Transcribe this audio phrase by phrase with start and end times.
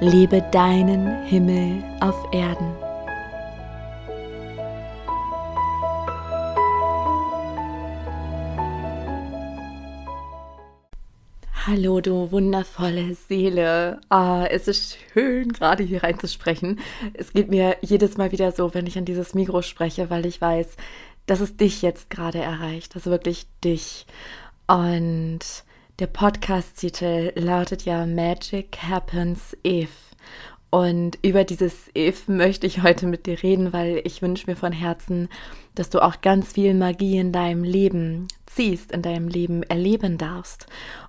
[0.00, 2.70] Lebe deinen Himmel auf Erden.
[11.66, 13.98] Hallo, du wundervolle Seele.
[14.10, 16.78] Ah, es ist schön, gerade hier reinzusprechen.
[17.14, 20.42] Es geht mir jedes Mal wieder so, wenn ich an dieses Mikro spreche, weil ich
[20.42, 20.76] weiß,
[21.24, 22.94] dass es dich jetzt gerade erreicht.
[22.96, 24.04] Also wirklich dich.
[24.66, 25.64] Und
[25.98, 29.90] der Podcast-Titel lautet ja Magic Happens If.
[30.68, 34.72] Und über dieses If möchte ich heute mit dir reden, weil ich wünsche mir von
[34.72, 35.30] Herzen,
[35.74, 40.66] dass du auch ganz viel Magie in deinem Leben ziehst, in deinem Leben erleben darfst.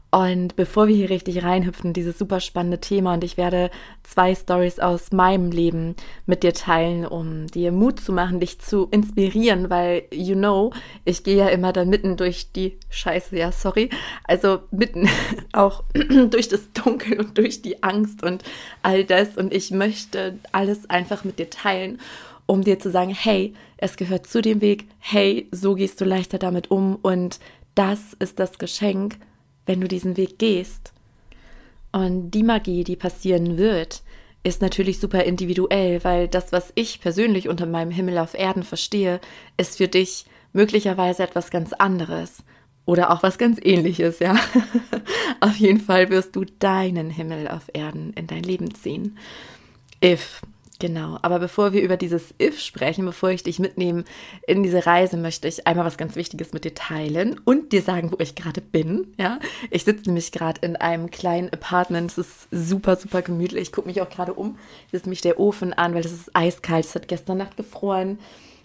[0.10, 3.70] Und bevor wir hier richtig reinhüpfen, dieses super spannende Thema, und ich werde
[4.04, 8.88] zwei Stories aus meinem Leben mit dir teilen, um dir Mut zu machen, dich zu
[8.90, 10.72] inspirieren, weil, you know,
[11.04, 13.90] ich gehe ja immer dann mitten durch die Scheiße, ja, sorry,
[14.24, 15.10] also mitten
[15.52, 15.84] auch
[16.30, 18.44] durch das Dunkel und durch die Angst und
[18.84, 19.36] all das.
[19.36, 22.00] Und ich möchte alles einfach mit dir teilen,
[22.46, 26.40] um dir zu sagen, hey, es gehört zu dem Weg, hey, so gehst du leichter
[26.40, 26.96] damit um.
[26.96, 27.40] Und
[27.76, 29.18] das ist das Geschenk,
[29.68, 30.94] wenn du diesen Weg gehst.
[31.92, 34.02] Und die Magie, die passieren wird,
[34.44, 39.20] ist natürlich super individuell, weil das, was ich persönlich unter meinem Himmel auf Erden verstehe,
[39.58, 42.44] ist für dich möglicherweise etwas ganz anderes
[42.86, 44.40] oder auch was ganz ähnliches, ja.
[45.42, 49.18] auf jeden Fall wirst du deinen Himmel auf Erden in dein Leben ziehen.
[50.04, 50.42] If
[50.80, 54.04] Genau, aber bevor wir über dieses If sprechen, bevor ich dich mitnehme
[54.46, 58.12] in diese Reise, möchte ich einmal was ganz Wichtiges mit dir teilen und dir sagen,
[58.12, 59.14] wo ich gerade bin.
[59.18, 59.40] Ja,
[59.72, 62.12] ich sitze nämlich gerade in einem kleinen Apartment.
[62.12, 63.64] Es ist super, super gemütlich.
[63.64, 64.60] Ich gucke mich auch gerade um.
[64.92, 66.86] Hier ist nämlich der Ofen an, weil es ist eiskalt.
[66.86, 68.20] Es hat gestern Nacht gefroren.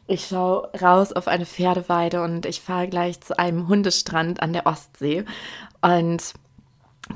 [0.06, 4.66] Ich schaue raus auf eine Pferdeweide und ich fahre gleich zu einem Hundestrand an der
[4.66, 5.24] Ostsee.
[5.80, 6.34] Und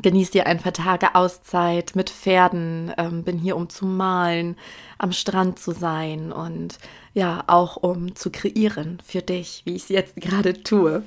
[0.02, 4.56] genieße hier ein paar Tage Auszeit mit Pferden, ähm, bin hier, um zu malen,
[4.98, 6.78] am Strand zu sein und
[7.14, 11.02] ja, auch um zu kreieren für dich, wie ich es jetzt gerade tue.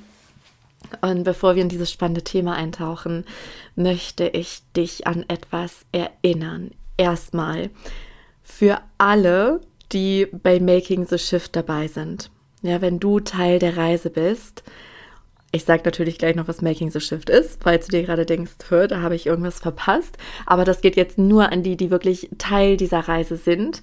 [1.02, 3.24] Und bevor wir in dieses spannende Thema eintauchen,
[3.76, 6.70] möchte ich dich an etwas erinnern.
[6.96, 7.70] Erstmal
[8.42, 9.60] für alle,
[9.92, 12.30] die bei Making the Shift dabei sind.
[12.62, 14.62] Ja, wenn du Teil der Reise bist,
[15.52, 18.52] ich sage natürlich gleich noch, was Making the Shift ist, falls du dir gerade denkst,
[18.68, 20.16] da habe ich irgendwas verpasst.
[20.46, 23.82] Aber das geht jetzt nur an die, die wirklich Teil dieser Reise sind.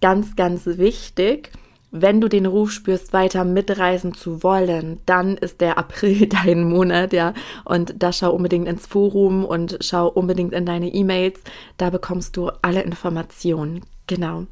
[0.00, 1.50] Ganz, ganz wichtig.
[1.90, 7.12] Wenn du den Ruf spürst, weiter mitreisen zu wollen, dann ist der April dein Monat,
[7.12, 7.34] ja.
[7.64, 11.40] Und da schau unbedingt ins Forum und schau unbedingt in deine E-Mails.
[11.78, 13.80] Da bekommst du alle Informationen.
[14.06, 14.46] Genau.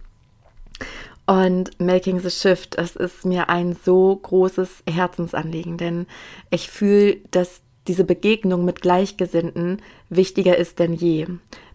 [1.27, 6.07] Und Making the Shift, das ist mir ein so großes Herzensanliegen, denn
[6.51, 11.27] ich fühle, dass diese Begegnung mit Gleichgesinnten wichtiger ist denn je.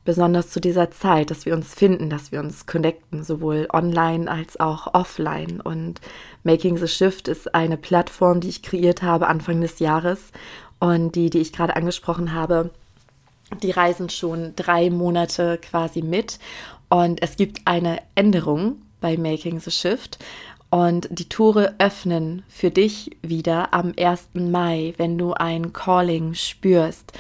[0.03, 4.59] Besonders zu dieser Zeit, dass wir uns finden, dass wir uns connecten, sowohl online als
[4.59, 5.61] auch offline.
[5.61, 6.01] Und
[6.43, 10.31] Making the Shift ist eine Plattform, die ich kreiert habe Anfang des Jahres
[10.79, 12.71] und die, die ich gerade angesprochen habe,
[13.61, 16.39] die reisen schon drei Monate quasi mit.
[16.89, 20.17] Und es gibt eine Änderung bei Making the Shift.
[20.69, 24.29] Und die Tore öffnen für dich wieder am 1.
[24.35, 27.11] Mai, wenn du ein Calling spürst,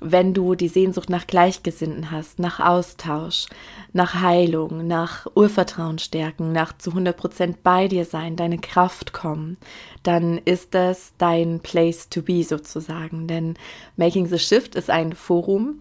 [0.00, 3.46] wenn du die Sehnsucht nach Gleichgesinnten hast, nach Austausch,
[3.92, 9.56] nach Heilung, nach Urvertrauen stärken, nach zu 100% bei dir sein, deine Kraft kommen,
[10.02, 13.26] dann ist das dein Place to be sozusagen.
[13.26, 13.54] Denn
[13.96, 15.80] Making the Shift ist ein Forum,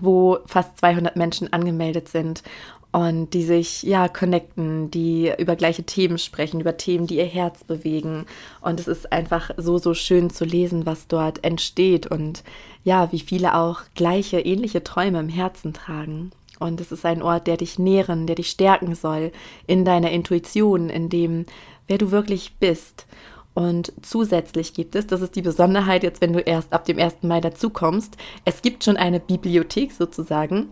[0.00, 2.42] wo fast 200 Menschen angemeldet sind
[2.90, 7.64] und die sich ja connecten, die über gleiche Themen sprechen, über Themen, die ihr Herz
[7.64, 8.24] bewegen.
[8.62, 12.42] Und es ist einfach so, so schön zu lesen, was dort entsteht und
[12.84, 16.30] ja, wie viele auch gleiche, ähnliche Träume im Herzen tragen.
[16.58, 19.32] Und es ist ein Ort, der dich nähren, der dich stärken soll
[19.66, 21.44] in deiner Intuition, in dem,
[21.86, 23.06] wer du wirklich bist.
[23.54, 27.22] Und zusätzlich gibt es, das ist die Besonderheit jetzt, wenn du erst ab dem 1.
[27.22, 30.68] Mai dazukommst, es gibt schon eine Bibliothek sozusagen,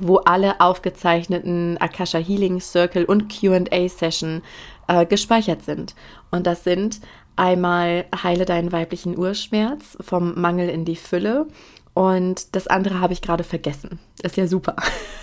[0.00, 4.42] wo alle aufgezeichneten Akasha Healing Circle und QA Session
[4.88, 5.94] äh, gespeichert sind.
[6.30, 7.00] Und das sind
[7.36, 11.46] einmal Heile deinen weiblichen Urschmerz vom Mangel in die Fülle
[11.94, 13.98] Und das andere habe ich gerade vergessen.
[14.22, 14.76] Ist ja super.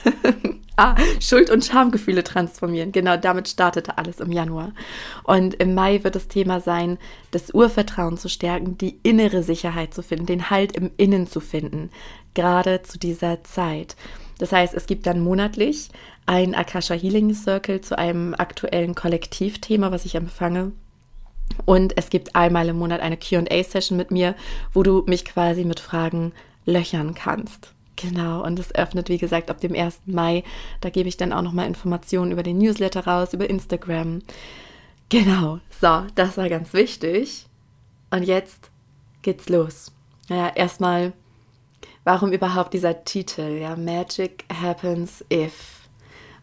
[0.76, 2.92] ah, Schuld- und Schamgefühle transformieren.
[2.92, 4.72] Genau damit startete alles im Januar.
[5.24, 6.98] Und im Mai wird das Thema sein,
[7.30, 11.92] das Urvertrauen zu stärken, die innere Sicherheit zu finden, den Halt im Innen zu finden,
[12.34, 13.96] gerade zu dieser Zeit.
[14.38, 15.90] Das heißt, es gibt dann monatlich
[16.26, 20.72] ein Akasha Healing Circle zu einem aktuellen Kollektivthema, was ich empfange.
[21.66, 24.36] Und es gibt einmal im Monat eine QA-Session mit mir,
[24.74, 26.32] wo du mich quasi mit Fragen
[26.66, 27.74] löchern kannst.
[27.96, 30.02] Genau, und es öffnet, wie gesagt, ab dem 1.
[30.06, 30.44] Mai.
[30.82, 34.20] Da gebe ich dann auch nochmal Informationen über den Newsletter raus, über Instagram.
[35.10, 37.46] Genau, so, das war ganz wichtig.
[38.10, 38.72] Und jetzt
[39.22, 39.92] geht's los.
[40.28, 41.14] Ja, erstmal,
[42.04, 43.60] warum überhaupt dieser Titel?
[43.60, 45.82] Ja, Magic happens if.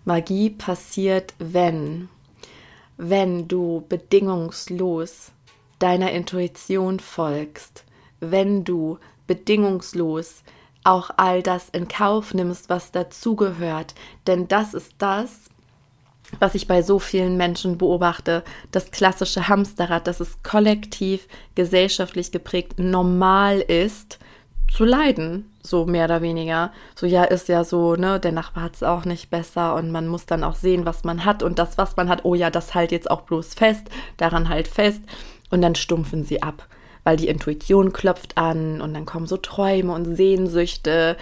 [0.04, 2.08] Magie passiert, wenn.
[2.96, 5.32] Wenn du bedingungslos
[5.78, 7.84] deiner Intuition folgst.
[8.20, 10.42] Wenn du bedingungslos
[10.84, 13.94] auch all das in Kauf nimmst, was dazugehört.
[14.26, 15.50] Denn das ist das,
[16.38, 22.78] was ich bei so vielen Menschen beobachte, das klassische Hamsterrad, dass es kollektiv, gesellschaftlich geprägt
[22.78, 24.18] normal ist,
[24.72, 26.72] zu leiden, so mehr oder weniger.
[26.94, 30.06] So, ja, ist ja so, ne, der Nachbar hat es auch nicht besser und man
[30.06, 32.75] muss dann auch sehen, was man hat und das, was man hat, oh ja, das
[32.75, 35.02] halt jetzt auch bloß fest, daran halt fest
[35.50, 36.67] und dann stumpfen sie ab
[37.05, 41.17] weil die Intuition klopft an und dann kommen so Träume und Sehnsüchte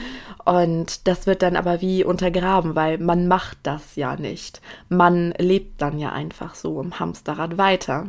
[0.45, 4.61] und das wird dann aber wie untergraben, weil man macht das ja nicht.
[4.89, 8.09] Man lebt dann ja einfach so im Hamsterrad weiter.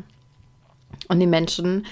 [1.08, 1.86] Und die Menschen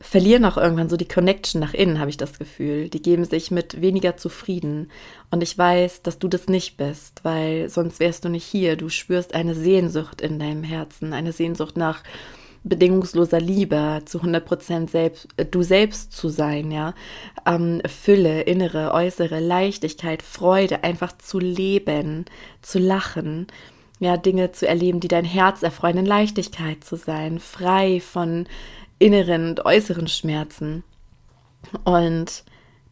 [0.00, 2.88] verlieren auch irgendwann so die Connection nach innen, habe ich das Gefühl.
[2.88, 4.90] Die geben sich mit weniger zufrieden.
[5.30, 8.76] Und ich weiß, dass du das nicht bist, weil sonst wärst du nicht hier.
[8.76, 12.02] Du spürst eine Sehnsucht in deinem Herzen, eine Sehnsucht nach
[12.62, 16.94] bedingungsloser Liebe, zu 100% selbst, äh, du selbst zu sein, ja,
[17.46, 22.26] ähm, Fülle, innere, äußere Leichtigkeit, Freude, einfach zu leben,
[22.60, 23.46] zu lachen,
[23.98, 28.46] ja, Dinge zu erleben, die dein Herz erfreuen, in Leichtigkeit zu sein, frei von
[29.00, 30.84] inneren und äußeren Schmerzen.
[31.84, 32.44] Und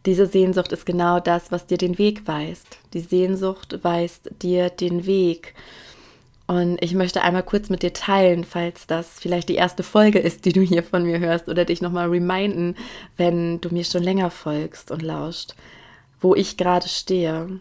[0.06, 2.78] diese Sehnsucht ist genau das, was dir den Weg weist.
[2.94, 5.54] Die Sehnsucht weist dir den Weg.
[6.46, 10.46] Und ich möchte einmal kurz mit dir teilen, falls das vielleicht die erste Folge ist,
[10.46, 12.74] die du hier von mir hörst, oder dich nochmal reminden,
[13.18, 15.54] wenn du mir schon länger folgst und lauscht,
[16.22, 17.60] wo ich gerade stehe.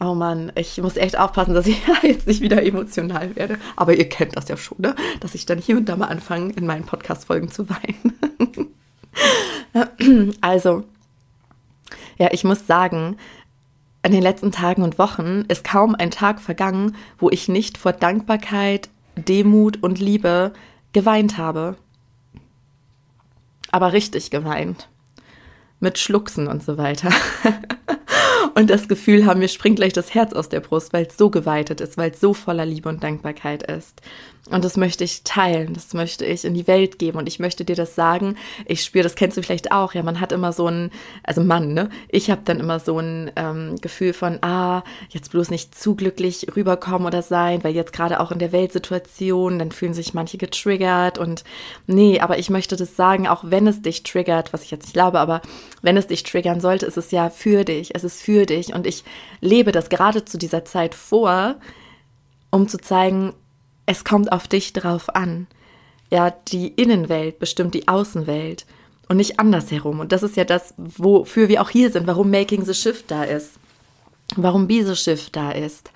[0.00, 3.58] Oh Mann, ich muss echt aufpassen, dass ich jetzt nicht wieder emotional werde.
[3.76, 4.94] Aber ihr kennt das ja schon, ne?
[5.20, 8.74] dass ich dann hier und da mal anfange, in meinen Podcast-Folgen zu weinen.
[10.40, 10.84] also,
[12.18, 13.16] ja, ich muss sagen,
[14.04, 17.92] in den letzten Tagen und Wochen ist kaum ein Tag vergangen, wo ich nicht vor
[17.92, 20.52] Dankbarkeit, Demut und Liebe
[20.92, 21.76] geweint habe.
[23.72, 24.88] Aber richtig geweint.
[25.80, 27.10] Mit Schlucksen und so weiter.
[28.54, 31.30] und das Gefühl haben, mir springt gleich das Herz aus der Brust, weil es so
[31.30, 34.00] geweitet ist, weil es so voller Liebe und Dankbarkeit ist.
[34.50, 37.18] Und das möchte ich teilen, das möchte ich in die Welt geben.
[37.18, 38.36] Und ich möchte dir das sagen.
[38.64, 40.90] Ich spüre, das kennst du vielleicht auch, ja, man hat immer so ein,
[41.22, 41.90] also Mann, ne?
[42.08, 46.46] Ich habe dann immer so ein ähm, Gefühl von, ah, jetzt bloß nicht zu glücklich
[46.56, 51.18] rüberkommen oder sein, weil jetzt gerade auch in der Weltsituation, dann fühlen sich manche getriggert.
[51.18, 51.44] Und
[51.86, 54.94] nee, aber ich möchte das sagen, auch wenn es dich triggert, was ich jetzt nicht
[54.94, 55.42] glaube, aber
[55.82, 58.74] wenn es dich triggern sollte, ist es ja für dich, es ist für dich.
[58.74, 59.04] Und ich
[59.40, 61.56] lebe das gerade zu dieser Zeit vor,
[62.50, 63.34] um zu zeigen,
[63.88, 65.46] es kommt auf dich drauf an.
[66.10, 68.66] Ja, die Innenwelt bestimmt die Außenwelt
[69.08, 70.00] und nicht andersherum.
[70.00, 73.24] Und das ist ja das, wofür wir auch hier sind, warum Making the Shift da
[73.24, 73.52] ist,
[74.36, 75.90] warum the Shift da ist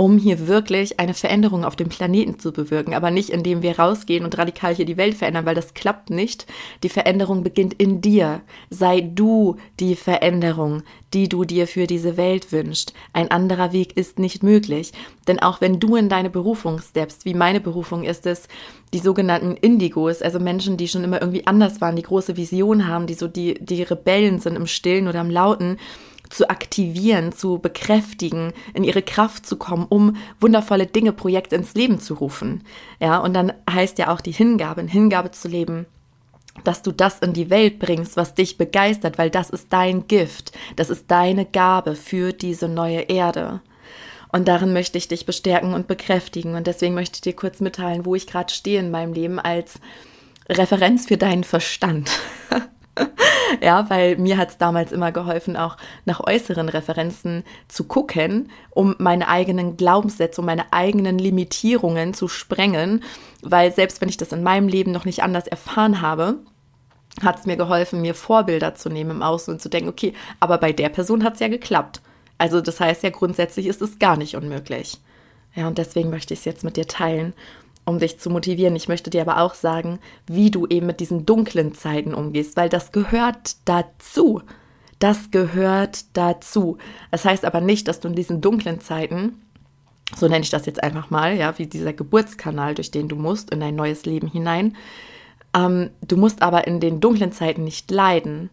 [0.00, 4.24] um hier wirklich eine Veränderung auf dem Planeten zu bewirken, aber nicht indem wir rausgehen
[4.24, 6.46] und radikal hier die Welt verändern, weil das klappt nicht.
[6.84, 8.42] Die Veränderung beginnt in dir.
[8.70, 12.92] Sei du die Veränderung, die du dir für diese Welt wünschst.
[13.12, 14.92] Ein anderer Weg ist nicht möglich,
[15.26, 18.46] denn auch wenn du in deine Berufung steppst, wie meine Berufung ist es,
[18.94, 23.08] die sogenannten Indigos, also Menschen, die schon immer irgendwie anders waren, die große Vision haben,
[23.08, 25.76] die so die, die Rebellen sind im Stillen oder im Lauten,
[26.30, 32.00] zu aktivieren, zu bekräftigen, in ihre Kraft zu kommen, um wundervolle Dinge, Projekte ins Leben
[32.00, 32.64] zu rufen.
[33.00, 35.86] Ja, und dann heißt ja auch die Hingabe, in Hingabe zu leben,
[36.64, 40.52] dass du das in die Welt bringst, was dich begeistert, weil das ist dein Gift,
[40.76, 43.60] das ist deine Gabe für diese neue Erde.
[44.30, 46.54] Und darin möchte ich dich bestärken und bekräftigen.
[46.54, 49.80] Und deswegen möchte ich dir kurz mitteilen, wo ich gerade stehe in meinem Leben als
[50.48, 52.10] Referenz für deinen Verstand.
[53.62, 58.94] ja, weil mir hat es damals immer geholfen, auch nach äußeren Referenzen zu gucken, um
[58.98, 63.02] meine eigenen Glaubenssätze, um meine eigenen Limitierungen zu sprengen,
[63.42, 66.36] weil selbst wenn ich das in meinem Leben noch nicht anders erfahren habe,
[67.22, 70.58] hat es mir geholfen, mir Vorbilder zu nehmen im Außen und zu denken, okay, aber
[70.58, 72.00] bei der Person hat es ja geklappt.
[72.36, 74.98] Also das heißt ja, grundsätzlich ist es gar nicht unmöglich.
[75.54, 77.32] Ja, und deswegen möchte ich es jetzt mit dir teilen,
[77.88, 78.76] um dich zu motivieren.
[78.76, 82.68] Ich möchte dir aber auch sagen, wie du eben mit diesen dunklen Zeiten umgehst, weil
[82.68, 84.42] das gehört dazu.
[84.98, 86.78] Das gehört dazu.
[87.10, 89.40] Das heißt aber nicht, dass du in diesen dunklen Zeiten,
[90.16, 93.50] so nenne ich das jetzt einfach mal, ja, wie dieser Geburtskanal, durch den du musst
[93.50, 94.76] in dein neues Leben hinein,
[95.54, 98.50] ähm, du musst aber in den dunklen Zeiten nicht leiden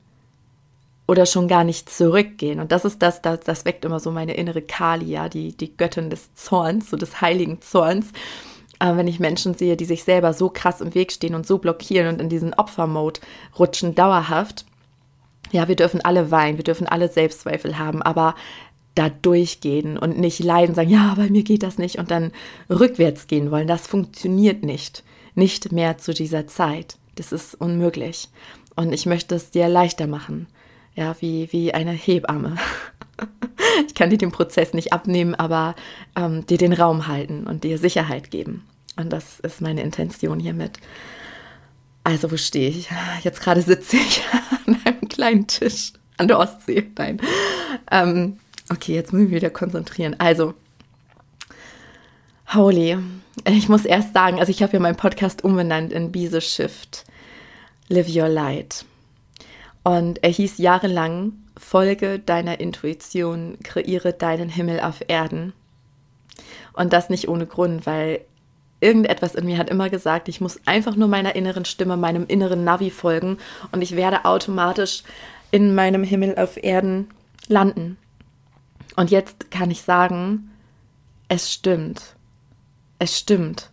[1.08, 2.60] oder schon gar nicht zurückgehen.
[2.60, 5.76] Und das ist das, das, das weckt immer so meine innere Kali, ja, die, die
[5.76, 8.12] Göttin des Zorns, so des heiligen Zorns.
[8.80, 11.58] Äh, wenn ich Menschen sehe, die sich selber so krass im Weg stehen und so
[11.58, 13.22] blockieren und in diesen Opfermode
[13.58, 14.66] rutschen, dauerhaft.
[15.52, 18.36] Ja, wir dürfen alle weinen, wir dürfen alle Selbstzweifel haben, aber
[18.96, 22.32] da durchgehen und nicht leiden, sagen, ja, bei mir geht das nicht und dann
[22.70, 23.68] rückwärts gehen wollen.
[23.68, 25.04] Das funktioniert nicht
[25.36, 26.98] nicht mehr zu dieser Zeit.
[27.16, 28.30] Das ist unmöglich.
[28.76, 30.48] Und ich möchte es dir leichter machen.
[30.96, 32.56] Ja, wie, wie eine Hebamme.
[33.88, 35.76] Ich kann dir den Prozess nicht abnehmen, aber
[36.16, 38.66] ähm, dir den Raum halten und dir Sicherheit geben.
[38.98, 40.80] Und das ist meine Intention hiermit.
[42.04, 42.90] Also, wo stehe ich?
[43.24, 44.22] Jetzt gerade sitze ich
[44.66, 46.88] an einem kleinen Tisch an der Ostsee.
[46.98, 47.20] Nein.
[47.92, 48.38] Ähm,
[48.70, 50.16] okay, jetzt ich mich wieder konzentrieren.
[50.20, 50.54] Also,
[52.54, 52.98] Holy,
[53.48, 57.06] ich muss erst sagen, also ich habe ja meinen Podcast umbenannt in Be Shift,
[57.90, 58.86] Live Your Light.
[59.84, 65.54] Und er hieß jahrelang Folge deiner Intuition, kreiere deinen Himmel auf Erden.
[66.74, 68.22] Und das nicht ohne Grund, weil
[68.82, 72.64] irgendetwas in mir hat immer gesagt, ich muss einfach nur meiner inneren Stimme, meinem inneren
[72.64, 73.38] Navi folgen
[73.72, 75.04] und ich werde automatisch
[75.52, 77.08] in meinem Himmel auf Erden
[77.48, 77.98] landen.
[78.98, 80.52] Und jetzt kann ich sagen,
[81.30, 82.16] es stimmt
[83.00, 83.72] es stimmt.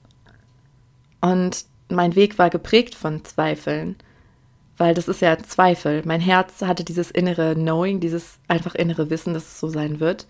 [1.21, 3.97] Und mein Weg war geprägt von Zweifeln,
[4.79, 6.03] weil das ist ja Zweifel.
[6.05, 10.27] Mein Herz hatte dieses innere Knowing, dieses einfach innere Wissen, dass es so sein wird,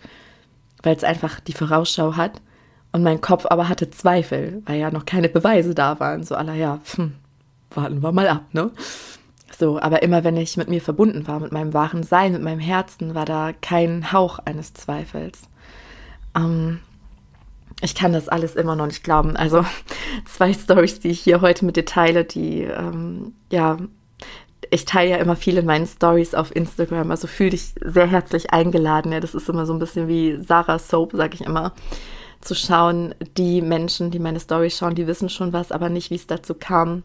[0.83, 2.41] weil es einfach die Vorausschau hat.
[2.93, 6.25] Und mein Kopf aber hatte Zweifel, weil ja noch keine Beweise da waren.
[6.25, 7.15] So aller, ja, hm,
[7.71, 8.71] warten wir mal ab, ne?
[9.59, 12.61] So, aber immer wenn ich mit mir verbunden war, mit meinem wahren Sein, mit meinem
[12.61, 15.43] Herzen, war da kein Hauch eines Zweifels.
[16.35, 16.81] Ähm,
[17.81, 19.37] ich kann das alles immer noch nicht glauben.
[19.37, 19.65] Also
[20.27, 23.79] zwei Stories, die ich hier heute mit dir teile, die, ähm, ja,
[24.73, 27.11] ich teile ja immer viele in meinen Stories auf Instagram.
[27.11, 29.12] Also fühl dich sehr herzlich eingeladen.
[29.12, 31.75] Ja, das ist immer so ein bisschen wie Sarah Soap, sage ich immer.
[32.41, 36.14] Zu schauen, die Menschen, die meine Stories schauen, die wissen schon was, aber nicht, wie
[36.14, 37.02] es dazu kam.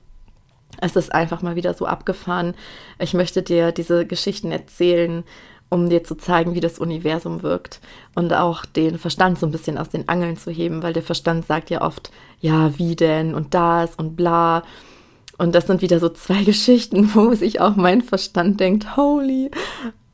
[0.80, 2.56] Es ist einfach mal wieder so abgefahren.
[3.00, 5.26] Ich möchte dir diese Geschichten erzählen,
[5.68, 7.82] um dir zu zeigen, wie das Universum wirkt
[8.16, 11.46] und auch den Verstand so ein bisschen aus den Angeln zu heben, weil der Verstand
[11.46, 14.64] sagt ja oft, ja, wie denn und das und bla.
[15.38, 19.52] Und das sind wieder so zwei Geschichten, wo sich auch mein Verstand denkt, holy,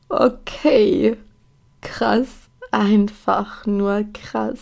[0.08, 1.16] okay,
[1.80, 2.28] krass,
[2.70, 4.60] einfach nur krass.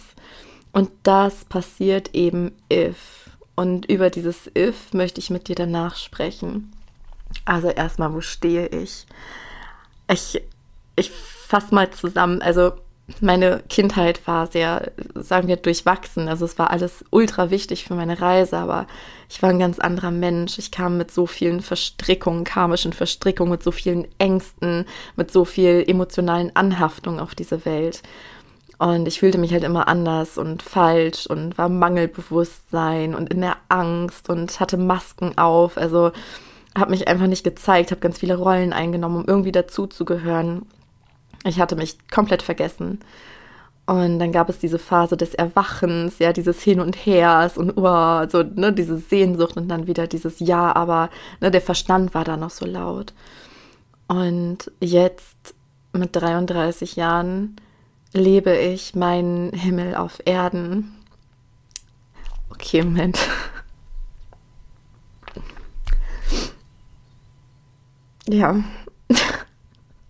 [0.72, 3.30] Und das passiert eben if.
[3.54, 6.72] Und über dieses if möchte ich mit dir danach sprechen.
[7.44, 9.06] Also erstmal, wo stehe ich?
[10.08, 10.42] Ich
[10.96, 12.42] ich fasse mal zusammen.
[12.42, 12.72] Also
[13.20, 16.28] meine Kindheit war sehr, sagen wir, durchwachsen.
[16.28, 18.86] Also es war alles ultra wichtig für meine Reise, aber
[19.28, 20.58] ich war ein ganz anderer Mensch.
[20.58, 25.84] Ich kam mit so vielen Verstrickungen, karmischen Verstrickungen, mit so vielen Ängsten, mit so viel
[25.86, 28.02] emotionalen Anhaftung auf diese Welt.
[28.78, 33.56] Und ich fühlte mich halt immer anders und falsch und war Mangelbewusstsein und in der
[33.68, 35.76] Angst und hatte Masken auf.
[35.76, 36.10] Also
[36.76, 40.66] habe mich einfach nicht gezeigt, habe ganz viele Rollen eingenommen, um irgendwie dazuzugehören.
[41.44, 43.00] Ich hatte mich komplett vergessen.
[43.84, 48.28] Und dann gab es diese Phase des Erwachens, ja, dieses Hin und Hers und oh,
[48.28, 52.36] so, ne, diese Sehnsucht und dann wieder dieses Ja, aber ne, der Verstand war da
[52.36, 53.12] noch so laut.
[54.06, 55.54] Und jetzt
[55.92, 57.56] mit 33 Jahren
[58.12, 60.94] lebe ich meinen Himmel auf Erden.
[62.50, 63.18] Okay, Moment.
[68.28, 68.54] Ja,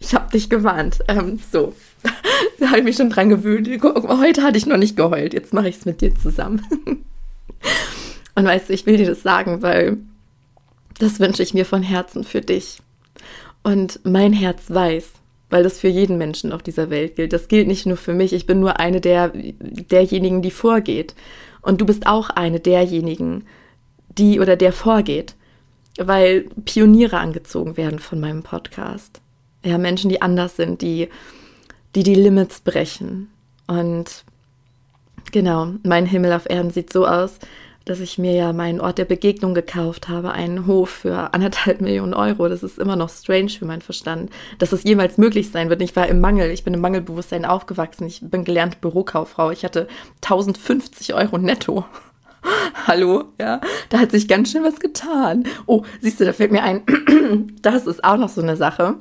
[0.02, 0.98] ich habe dich gewarnt.
[1.08, 1.74] Ähm, so,
[2.58, 3.68] da habe ich mich schon dran gewöhnt.
[3.68, 5.32] Heute hatte ich noch nicht geheult.
[5.32, 6.62] Jetzt mache ich es mit dir zusammen.
[8.34, 9.98] Und weißt du, ich will dir das sagen, weil
[10.98, 12.78] das wünsche ich mir von Herzen für dich.
[13.62, 15.10] Und mein Herz weiß,
[15.50, 17.32] weil das für jeden Menschen auf dieser Welt gilt.
[17.32, 18.32] Das gilt nicht nur für mich.
[18.32, 21.14] Ich bin nur eine der, derjenigen, die vorgeht.
[21.60, 23.44] Und du bist auch eine derjenigen,
[24.08, 25.36] die oder der vorgeht,
[25.98, 29.21] weil Pioniere angezogen werden von meinem Podcast
[29.64, 31.08] ja, Menschen, die anders sind, die,
[31.94, 33.28] die die Limits brechen.
[33.66, 34.24] Und
[35.30, 37.38] genau, mein Himmel auf Erden sieht so aus,
[37.84, 42.14] dass ich mir ja meinen Ort der Begegnung gekauft habe, einen Hof für anderthalb Millionen
[42.14, 42.48] Euro.
[42.48, 45.82] Das ist immer noch strange für meinen Verstand, dass das jemals möglich sein wird.
[45.82, 48.06] Ich war im Mangel, ich bin im Mangelbewusstsein aufgewachsen.
[48.06, 49.50] Ich bin gelernte Bürokauffrau.
[49.50, 49.88] Ich hatte
[50.22, 51.84] 1050 Euro netto.
[52.86, 55.44] Hallo, ja, da hat sich ganz schön was getan.
[55.66, 56.82] Oh, siehst du, da fällt mir ein,
[57.62, 58.96] das ist auch noch so eine Sache.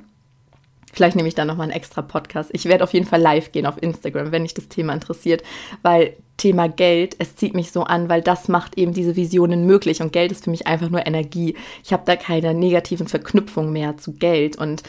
[0.93, 2.49] Vielleicht nehme ich da nochmal einen extra Podcast.
[2.53, 5.43] Ich werde auf jeden Fall live gehen auf Instagram, wenn dich das Thema interessiert,
[5.81, 10.01] weil Thema Geld, es zieht mich so an, weil das macht eben diese Visionen möglich
[10.01, 11.55] und Geld ist für mich einfach nur Energie.
[11.83, 14.83] Ich habe da keine negativen Verknüpfungen mehr zu Geld und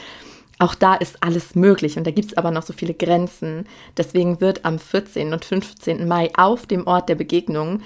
[0.59, 3.67] auch da ist alles möglich und da gibt es aber noch so viele Grenzen.
[3.97, 5.33] Deswegen wird am 14.
[5.33, 6.07] und 15.
[6.07, 7.81] Mai auf dem Ort der Begegnung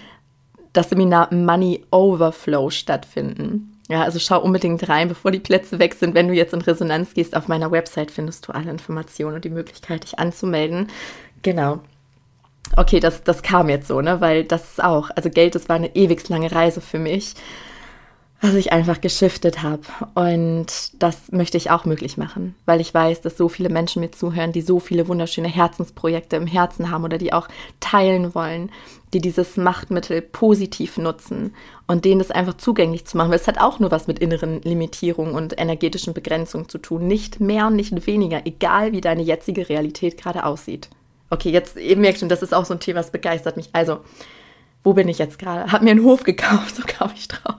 [0.72, 3.75] das Seminar Money Overflow stattfinden.
[3.88, 6.14] Ja, also schau unbedingt rein, bevor die Plätze weg sind.
[6.14, 9.50] Wenn du jetzt in Resonanz gehst, auf meiner Website findest du alle Informationen und die
[9.50, 10.88] Möglichkeit, dich anzumelden.
[11.42, 11.80] Genau.
[12.76, 14.20] Okay, das, das kam jetzt so, ne?
[14.20, 17.34] Weil das auch, also Geld, das war eine ewig lange Reise für mich,
[18.40, 19.82] was ich einfach geschiftet habe.
[20.14, 20.66] Und
[21.02, 24.52] das möchte ich auch möglich machen, weil ich weiß, dass so viele Menschen mir zuhören,
[24.52, 27.48] die so viele wunderschöne Herzensprojekte im Herzen haben oder die auch
[27.80, 28.70] teilen wollen
[29.12, 31.54] die dieses Machtmittel positiv nutzen
[31.86, 33.30] und denen das einfach zugänglich zu machen.
[33.30, 37.06] Weil es hat auch nur was mit inneren Limitierungen und energetischen Begrenzungen zu tun.
[37.06, 40.90] Nicht mehr nicht weniger, egal wie deine jetzige Realität gerade aussieht.
[41.30, 43.70] Okay, jetzt ihr merkt schon, das ist auch so ein Thema, das begeistert mich.
[43.72, 44.00] Also,
[44.82, 45.72] wo bin ich jetzt gerade?
[45.72, 47.56] Hab mir einen Hof gekauft, so kam ich drauf.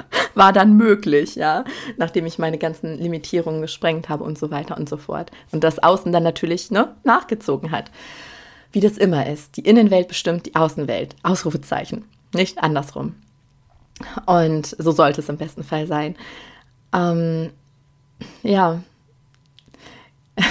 [0.34, 1.64] War dann möglich, ja,
[1.96, 5.30] nachdem ich meine ganzen Limitierungen gesprengt habe und so weiter und so fort.
[5.52, 7.90] Und das Außen dann natürlich ne, nachgezogen hat
[8.72, 9.56] wie das immer ist.
[9.56, 11.16] Die Innenwelt bestimmt die Außenwelt.
[11.22, 12.04] Ausrufezeichen.
[12.34, 13.14] Nicht andersrum.
[14.26, 16.16] Und so sollte es im besten Fall sein.
[16.92, 17.50] Ähm,
[18.42, 18.82] ja.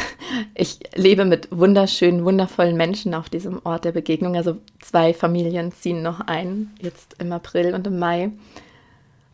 [0.56, 4.36] Ich lebe mit wunderschönen, wundervollen Menschen auf diesem Ort der Begegnung.
[4.36, 8.32] Also zwei Familien ziehen noch ein, jetzt im April und im Mai.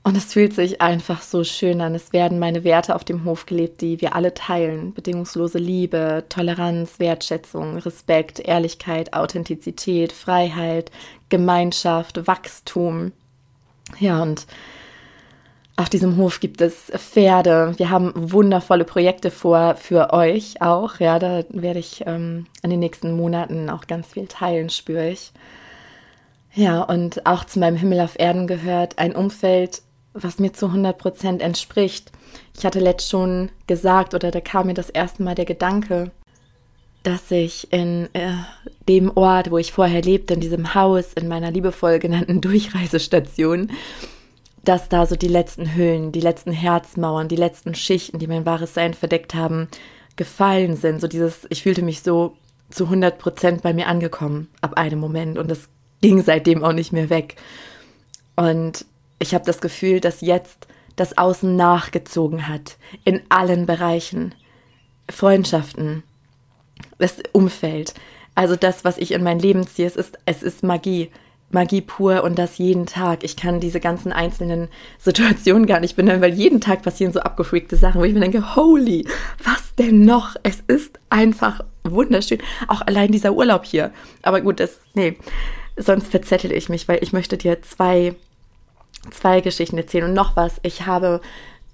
[0.05, 1.95] Und es fühlt sich einfach so schön an.
[1.95, 4.93] Es werden meine Werte auf dem Hof gelebt, die wir alle teilen.
[4.93, 10.91] Bedingungslose Liebe, Toleranz, Wertschätzung, Respekt, Ehrlichkeit, Authentizität, Freiheit,
[11.29, 13.13] Gemeinschaft, Wachstum.
[13.99, 14.45] Ja, und
[15.77, 17.73] auf diesem Hof gibt es Pferde.
[17.77, 20.99] Wir haben wundervolle Projekte vor für euch auch.
[20.99, 25.31] Ja, da werde ich ähm, in den nächsten Monaten auch ganz viel teilen, spüre ich.
[26.53, 29.81] Ja, und auch zu meinem Himmel auf Erden gehört ein Umfeld,
[30.13, 32.11] was mir zu 100 Prozent entspricht.
[32.57, 36.11] Ich hatte letzt schon gesagt oder da kam mir das erste Mal der Gedanke,
[37.03, 38.33] dass ich in äh,
[38.87, 43.71] dem Ort, wo ich vorher lebte, in diesem Haus, in meiner liebevoll genannten Durchreisestation,
[44.63, 48.73] dass da so die letzten Hüllen, die letzten Herzmauern, die letzten Schichten, die mein wahres
[48.73, 49.67] Sein verdeckt haben,
[50.15, 51.01] gefallen sind.
[51.01, 52.37] So dieses, ich fühlte mich so
[52.69, 55.67] zu 100 Prozent bei mir angekommen ab einem Moment und das
[56.01, 57.35] ging seitdem auch nicht mehr weg.
[58.35, 58.85] Und
[59.23, 64.35] ich habe das Gefühl, dass jetzt das Außen nachgezogen hat in allen Bereichen.
[65.09, 66.03] Freundschaften,
[66.97, 67.93] das Umfeld,
[68.35, 71.09] also das, was ich in mein Leben ziehe, es ist, es ist Magie.
[71.51, 73.23] Magie pur und das jeden Tag.
[73.23, 77.75] Ich kann diese ganzen einzelnen Situationen gar nicht benennen, weil jeden Tag passieren so abgefreakte
[77.75, 79.07] Sachen, wo ich mir denke, holy,
[79.43, 80.35] was denn noch?
[80.41, 82.39] Es ist einfach wunderschön.
[82.67, 83.91] Auch allein dieser Urlaub hier.
[84.23, 85.17] Aber gut, das, nee,
[85.77, 88.15] sonst verzettel ich mich, weil ich möchte dir zwei
[89.11, 90.59] zwei Geschichten erzählen und noch was.
[90.63, 91.21] Ich habe,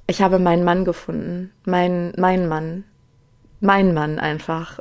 [0.07, 1.51] ich habe meinen Mann gefunden.
[1.65, 2.83] Mein, mein Mann.
[3.59, 4.79] Mein Mann einfach.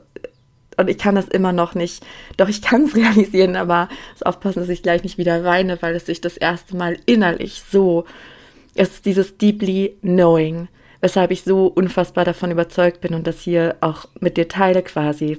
[0.76, 4.60] Und ich kann das immer noch nicht, doch ich kann es realisieren, aber muss aufpassen,
[4.60, 8.04] dass ich gleich nicht wieder weine, weil es sich das erste Mal innerlich so,
[8.76, 10.68] es ist dieses deeply knowing,
[11.00, 15.38] weshalb ich so unfassbar davon überzeugt bin und das hier auch mit dir teile quasi.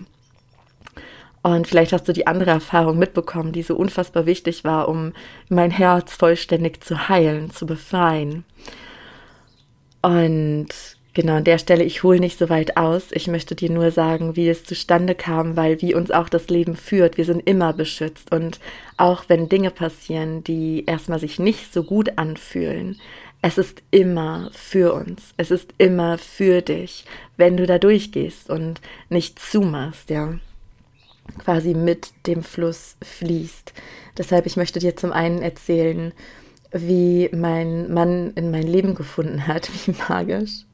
[1.41, 5.13] Und vielleicht hast du die andere Erfahrung mitbekommen, die so unfassbar wichtig war, um
[5.47, 8.43] mein Herz vollständig zu heilen, zu befreien.
[10.01, 10.67] Und
[11.13, 13.07] genau an der Stelle, ich hole nicht so weit aus.
[13.11, 16.75] Ich möchte dir nur sagen, wie es zustande kam, weil wie uns auch das Leben
[16.75, 17.17] führt.
[17.17, 18.33] Wir sind immer beschützt.
[18.33, 18.59] Und
[18.97, 22.99] auch wenn Dinge passieren, die erstmal sich nicht so gut anfühlen,
[23.41, 25.33] es ist immer für uns.
[25.37, 27.05] Es ist immer für dich,
[27.37, 30.33] wenn du da durchgehst und nicht zumachst, ja
[31.39, 33.73] quasi mit dem Fluss fließt.
[34.17, 36.13] Deshalb, ich möchte dir zum einen erzählen,
[36.71, 40.65] wie mein Mann in mein Leben gefunden hat, wie magisch.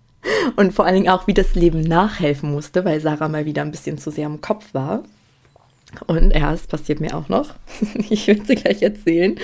[0.55, 3.71] Und vor allen Dingen auch, wie das Leben nachhelfen musste, weil Sarah mal wieder ein
[3.71, 5.03] bisschen zu sehr am Kopf war.
[6.07, 7.53] Und ja, es passiert mir auch noch.
[8.09, 9.37] Ich will sie gleich erzählen.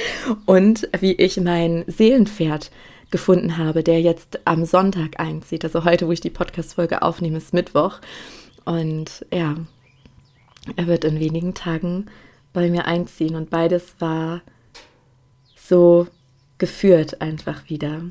[0.46, 2.72] Und wie ich mein Seelenpferd
[3.12, 5.64] gefunden habe, der jetzt am Sonntag einzieht.
[5.64, 8.00] Also heute, wo ich die Podcast-Folge aufnehme, ist Mittwoch.
[8.66, 9.56] Und ja,
[10.76, 12.08] er wird in wenigen Tagen
[12.54, 14.42] bei mir einziehen und beides war
[15.56, 16.08] so
[16.58, 18.02] geführt einfach wieder.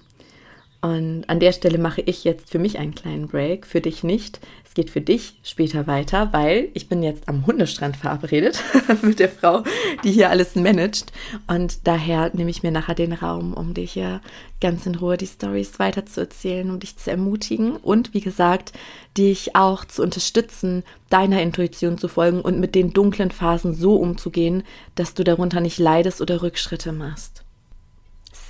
[0.82, 4.40] Und an der Stelle mache ich jetzt für mich einen kleinen Break, für dich nicht.
[4.64, 8.62] Es geht für dich später weiter, weil ich bin jetzt am Hundestrand verabredet
[9.02, 9.62] mit der Frau,
[10.04, 11.12] die hier alles managt.
[11.46, 14.22] Und daher nehme ich mir nachher den Raum, um dir hier
[14.60, 18.72] ganz in Ruhe die Stories weiterzuerzählen, um dich zu ermutigen und wie gesagt,
[19.18, 24.62] dich auch zu unterstützen, deiner Intuition zu folgen und mit den dunklen Phasen so umzugehen,
[24.94, 27.44] dass du darunter nicht leidest oder Rückschritte machst.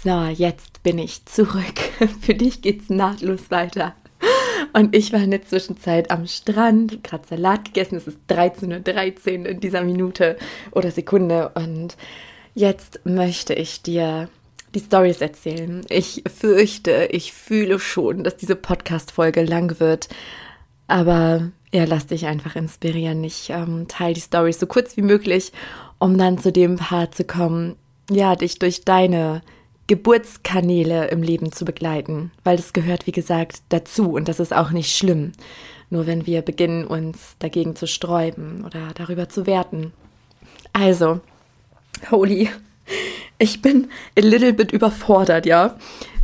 [0.02, 1.78] So, jetzt bin ich zurück.
[2.22, 3.94] Für dich geht's nahtlos weiter.
[4.72, 7.96] Und ich war in der Zwischenzeit am Strand, gerade Salat gegessen.
[7.96, 10.38] Es ist 13.13 Uhr in dieser Minute
[10.70, 11.50] oder Sekunde.
[11.54, 11.98] Und
[12.54, 14.30] jetzt möchte ich dir
[14.74, 15.84] die Stories erzählen.
[15.90, 20.08] Ich fürchte, ich fühle schon, dass diese Podcast-Folge lang wird.
[20.86, 23.22] Aber ja, lass dich einfach inspirieren.
[23.22, 25.52] Ich ähm, teile die Stories so kurz wie möglich,
[25.98, 27.76] um dann zu dem Part zu kommen,
[28.08, 29.42] ja, dich durch deine
[29.90, 34.70] Geburtskanäle im Leben zu begleiten, weil das gehört, wie gesagt, dazu und das ist auch
[34.70, 35.32] nicht schlimm.
[35.90, 39.92] Nur wenn wir beginnen, uns dagegen zu sträuben oder darüber zu werten.
[40.72, 41.18] Also,
[42.12, 42.48] holy,
[43.40, 45.76] ich bin a little bit überfordert, ja.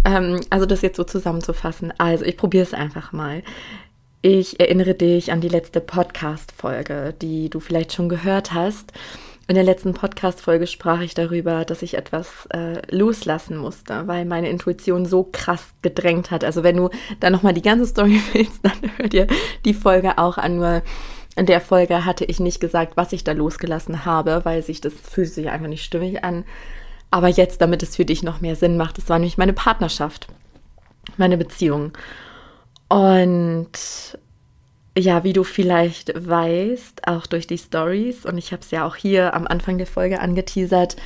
[0.05, 1.92] Ähm, also das jetzt so zusammenzufassen.
[1.98, 3.42] Also, ich probiere es einfach mal.
[4.22, 8.92] Ich erinnere dich an die letzte Podcast-Folge, die du vielleicht schon gehört hast.
[9.48, 14.48] In der letzten Podcast-Folge sprach ich darüber, dass ich etwas äh, loslassen musste, weil meine
[14.50, 16.42] Intuition so krass gedrängt hat.
[16.42, 19.28] Also wenn du da nochmal die ganze Story willst, dann hör dir
[19.64, 20.56] die Folge auch an.
[20.56, 20.82] Nur
[21.37, 24.94] in der Folge hatte ich nicht gesagt, was ich da losgelassen habe, weil sich das
[24.94, 26.44] fühlt sich einfach nicht stimmig an.
[27.12, 30.26] Aber jetzt, damit es für dich noch mehr Sinn macht, das war nämlich meine Partnerschaft,
[31.18, 31.92] meine Beziehung.
[32.88, 33.70] Und
[34.98, 38.96] ja, wie du vielleicht weißt, auch durch die Stories, und ich habe es ja auch
[38.96, 40.96] hier am Anfang der Folge angeteasert,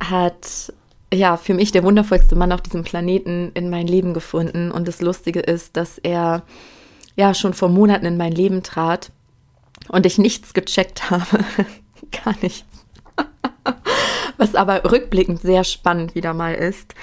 [0.00, 0.72] hat
[1.12, 4.70] ja für mich der wundervollste Mann auf diesem Planeten in mein Leben gefunden.
[4.70, 6.42] Und das Lustige ist, dass er
[7.16, 9.10] ja schon vor Monaten in mein Leben trat
[9.88, 11.44] und ich nichts gecheckt habe.
[12.24, 12.66] Gar nichts.
[14.36, 16.94] Was aber rückblickend sehr spannend wieder mal ist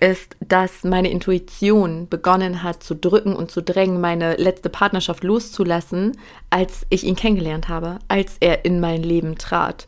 [0.00, 6.16] ist, dass meine Intuition begonnen hat zu drücken und zu drängen, meine letzte Partnerschaft loszulassen,
[6.50, 9.86] als ich ihn kennengelernt habe, als er in mein Leben trat.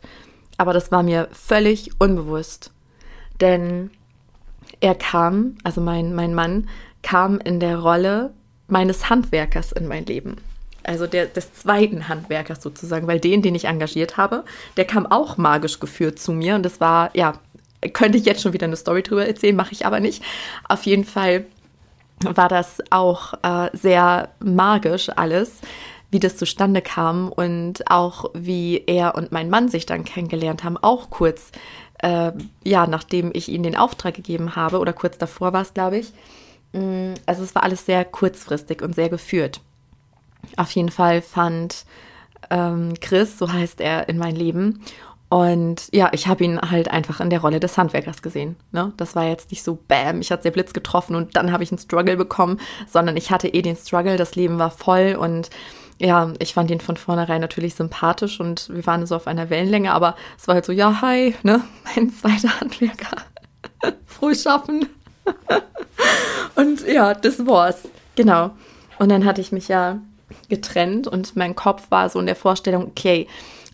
[0.57, 2.71] Aber das war mir völlig unbewusst.
[3.39, 3.91] Denn
[4.81, 6.67] er kam, also mein, mein Mann,
[7.01, 8.33] kam in der Rolle
[8.67, 10.37] meines Handwerkers in mein Leben.
[10.83, 14.43] Also der, des zweiten Handwerkers sozusagen, weil den, den ich engagiert habe,
[14.77, 17.39] der kam auch magisch geführt zu mir und das war, ja,
[17.93, 20.23] könnte ich jetzt schon wieder eine Story drüber erzählen, mache ich aber nicht.
[20.67, 21.45] Auf jeden Fall
[22.23, 25.61] war das auch äh, sehr magisch alles,
[26.11, 30.77] wie das zustande kam und auch wie er und mein Mann sich dann kennengelernt haben,
[30.77, 31.51] auch kurz,
[31.99, 32.31] äh,
[32.63, 36.11] ja, nachdem ich ihnen den Auftrag gegeben habe oder kurz davor war es, glaube ich.
[36.73, 39.61] Mm, also es war alles sehr kurzfristig und sehr geführt.
[40.57, 41.85] Auf jeden Fall fand
[42.49, 44.81] ähm, Chris, so heißt er, in mein Leben
[45.29, 48.55] und ja, ich habe ihn halt einfach in der Rolle des Handwerkers gesehen.
[48.71, 48.93] Ne?
[48.97, 51.71] Das war jetzt nicht so, bam, ich hatte der Blitz getroffen und dann habe ich
[51.71, 55.51] einen Struggle bekommen, sondern ich hatte eh den Struggle, das Leben war voll und
[55.99, 59.91] ja, ich fand ihn von vornherein natürlich sympathisch und wir waren so auf einer Wellenlänge,
[59.91, 61.61] aber es war halt so, ja, hi, ne,
[61.95, 63.17] mein zweiter Handwerker.
[64.07, 64.87] Frohes Schaffen.
[66.55, 67.83] und ja, das war's.
[68.15, 68.51] Genau.
[68.97, 69.99] Und dann hatte ich mich ja
[70.47, 73.27] getrennt und mein Kopf war so in der Vorstellung, okay,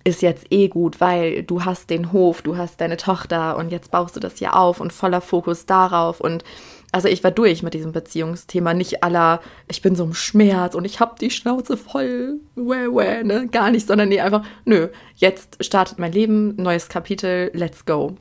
[0.05, 3.89] ist jetzt eh gut, weil du hast den Hof, du hast deine Tochter und jetzt
[3.89, 6.21] baust du das hier auf und voller Fokus darauf.
[6.21, 6.43] Und
[6.91, 10.85] also ich war durch mit diesem Beziehungsthema, nicht aller, ich bin so im Schmerz und
[10.85, 15.63] ich hab die Schnauze voll, wäh, wäh, ne, gar nicht, sondern nee, einfach, nö, jetzt
[15.65, 18.15] startet mein Leben, neues Kapitel, let's go.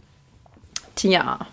[0.97, 1.47] Tja,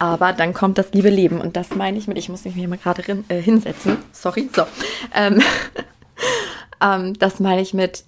[0.00, 2.68] aber dann kommt das liebe Leben und das meine ich mit, ich muss mich hier
[2.68, 4.64] mal gerade äh, hinsetzen, sorry, so,
[5.14, 5.40] ähm,
[6.82, 8.04] ähm, das meine ich mit,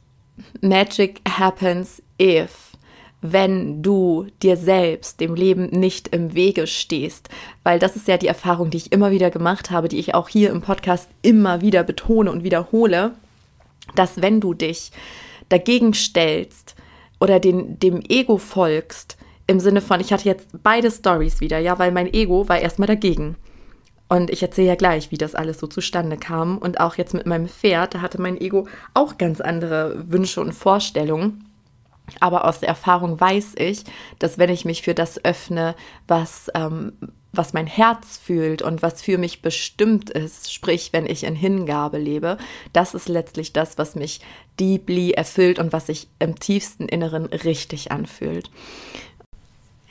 [0.61, 2.73] Magic happens if,
[3.21, 7.29] wenn du dir selbst, dem Leben nicht im Wege stehst.
[7.63, 10.29] Weil das ist ja die Erfahrung, die ich immer wieder gemacht habe, die ich auch
[10.29, 13.13] hier im Podcast immer wieder betone und wiederhole,
[13.95, 14.91] dass wenn du dich
[15.49, 16.75] dagegen stellst
[17.21, 19.17] oder den, dem Ego folgst,
[19.47, 22.89] im Sinne von, ich hatte jetzt beide Stories wieder, ja, weil mein Ego war erstmal
[22.89, 23.37] dagegen.
[24.13, 26.59] Und ich erzähle ja gleich, wie das alles so zustande kam.
[26.59, 30.53] Und auch jetzt mit meinem Pferd, da hatte mein Ego auch ganz andere Wünsche und
[30.53, 31.49] Vorstellungen.
[32.21, 33.85] Aber aus der Erfahrung weiß ich,
[34.19, 35.75] dass wenn ich mich für das öffne,
[36.09, 36.93] was, ähm,
[37.33, 41.97] was mein Herz fühlt und was für mich bestimmt ist, sprich, wenn ich in Hingabe
[41.97, 42.37] lebe,
[42.75, 44.21] das ist letztlich das, was mich
[44.61, 48.51] deeply erfüllt und was sich im tiefsten Inneren richtig anfühlt.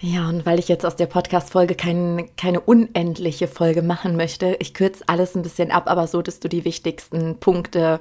[0.04, 4.74] Ja, und weil ich jetzt aus der Podcast-Folge kein, keine unendliche Folge machen möchte, ich
[4.74, 8.00] kürze alles ein bisschen ab, aber so, dass du die wichtigsten Punkte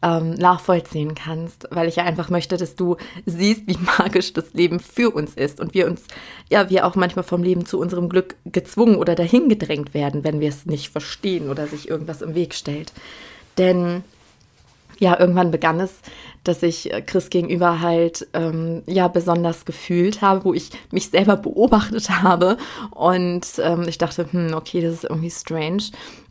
[0.00, 2.96] ähm, nachvollziehen kannst, weil ich ja einfach möchte, dass du
[3.26, 6.04] siehst, wie magisch das Leben für uns ist und wir uns,
[6.48, 10.40] ja, wir auch manchmal vom Leben zu unserem Glück gezwungen oder dahin gedrängt werden, wenn
[10.40, 12.94] wir es nicht verstehen oder sich irgendwas im Weg stellt.
[13.58, 14.04] Denn
[14.98, 16.00] ja, irgendwann begann es,
[16.48, 21.36] dass ich äh, Chris gegenüber halt ähm, ja besonders gefühlt habe, wo ich mich selber
[21.36, 22.56] beobachtet habe
[22.90, 25.84] und ähm, ich dachte, hm, okay, das ist irgendwie strange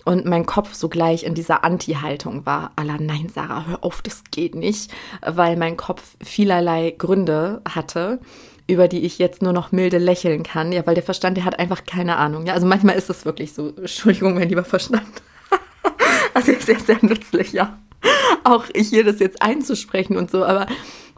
[0.05, 4.55] und mein Kopf sogleich in dieser Anti-Haltung war, aller nein, Sarah, hör auf, das geht
[4.55, 4.91] nicht,
[5.25, 8.19] weil mein Kopf vielerlei Gründe hatte
[8.67, 11.59] über die ich jetzt nur noch milde lächeln kann, ja, weil der Verstand, der hat
[11.59, 12.47] einfach keine Ahnung.
[12.47, 13.69] Ja, also manchmal ist es wirklich so.
[13.77, 15.21] Entschuldigung, mein lieber Verstand.
[16.33, 17.77] also sehr, sehr nützlich, ja
[18.43, 20.45] auch hier das jetzt einzusprechen und so.
[20.45, 20.67] Aber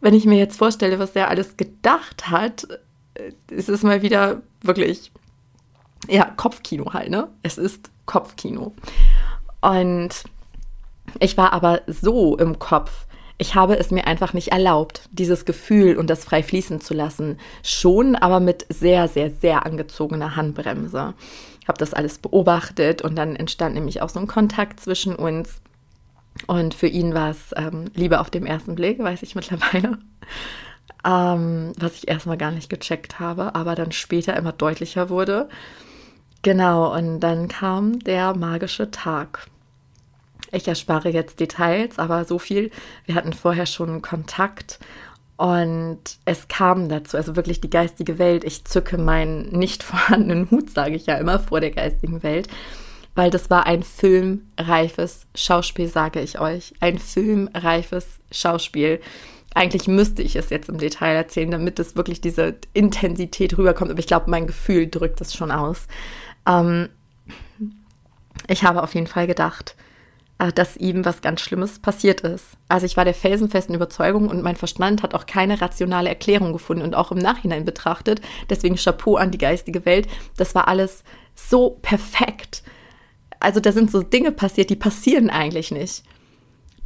[0.02, 2.68] wenn ich mir jetzt vorstelle, was der alles gedacht hat,
[3.16, 5.12] äh, ist es mal wieder wirklich,
[6.08, 7.30] ja, Kopfkino halt, ne?
[7.42, 8.74] Es ist Kopfkino.
[9.62, 10.10] Und
[11.20, 13.08] ich war aber so im Kopf,
[13.40, 17.40] ich habe es mir einfach nicht erlaubt, dieses Gefühl und das frei fließen zu lassen.
[17.64, 21.14] Schon, aber mit sehr, sehr, sehr angezogener Handbremse.
[21.62, 25.62] Ich habe das alles beobachtet und dann entstand nämlich auch so ein Kontakt zwischen uns.
[26.46, 29.98] Und für ihn war es ähm, Liebe auf dem ersten Blick, weiß ich mittlerweile.
[31.06, 35.50] Ähm, was ich erstmal gar nicht gecheckt habe, aber dann später immer deutlicher wurde.
[36.42, 39.48] Genau, und dann kam der magische Tag.
[40.52, 42.72] Ich erspare jetzt Details, aber so viel.
[43.06, 44.80] Wir hatten vorher schon Kontakt
[45.36, 48.44] und es kam dazu, also wirklich die geistige Welt.
[48.44, 52.48] Ich zücke meinen nicht vorhandenen Hut, sage ich ja immer, vor der geistigen Welt
[53.18, 56.76] weil das war ein filmreifes Schauspiel, sage ich euch.
[56.82, 59.02] Ein filmreifes Schauspiel.
[59.56, 64.00] Eigentlich müsste ich es jetzt im Detail erzählen, damit es wirklich diese Intensität rüberkommt, aber
[64.00, 65.88] ich glaube, mein Gefühl drückt es schon aus.
[66.48, 66.90] Ähm,
[68.48, 69.76] ich habe auf jeden Fall gedacht,
[70.38, 72.46] äh, dass ihm was ganz Schlimmes passiert ist.
[72.70, 76.84] Also ich war der felsenfesten Überzeugung und mein Verstand hat auch keine rationale Erklärung gefunden
[76.84, 78.22] und auch im Nachhinein betrachtet.
[78.48, 80.08] Deswegen Chapeau an die geistige Welt.
[80.36, 81.04] Das war alles
[81.34, 82.62] so perfekt
[83.40, 86.04] also da sind so Dinge passiert, die passieren eigentlich nicht.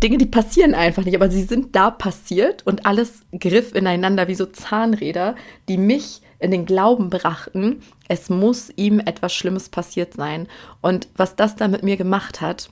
[0.02, 4.36] Dinge, die passieren einfach nicht, aber sie sind da passiert und alles griff ineinander wie
[4.36, 5.36] so Zahnräder,
[5.70, 10.48] die mich in den Glauben brachten, es muss ihm etwas Schlimmes passiert sein.
[10.82, 12.72] Und was das da mit mir gemacht hat,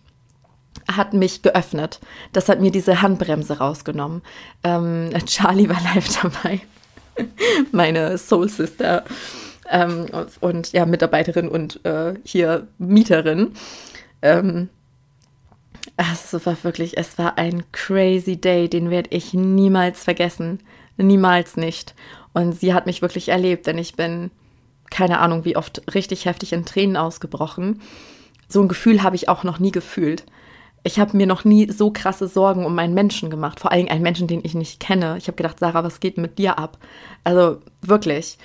[0.92, 2.00] hat mich geöffnet.
[2.34, 4.24] Das hat mir diese Handbremse rausgenommen.
[4.64, 6.62] Ähm, Charlie war live dabei.
[7.72, 9.04] Meine Soul Sister
[9.70, 10.08] ähm,
[10.40, 13.54] und ja, Mitarbeiterin und äh, hier Mieterin.
[14.22, 14.70] Ähm,
[15.98, 20.60] es war wirklich, es war ein crazy Day, den werde ich niemals vergessen.
[20.98, 21.96] Niemals nicht.
[22.34, 24.32] Und sie hat mich wirklich erlebt, denn ich bin,
[24.90, 27.82] keine Ahnung, wie oft richtig heftig in Tränen ausgebrochen.
[28.48, 30.26] So ein Gefühl habe ich auch noch nie gefühlt.
[30.84, 34.02] Ich habe mir noch nie so krasse Sorgen um einen Menschen gemacht, vor allem einen
[34.02, 35.18] Menschen, den ich nicht kenne.
[35.18, 36.78] Ich habe gedacht, Sarah, was geht mit dir ab?
[37.24, 38.38] Also wirklich.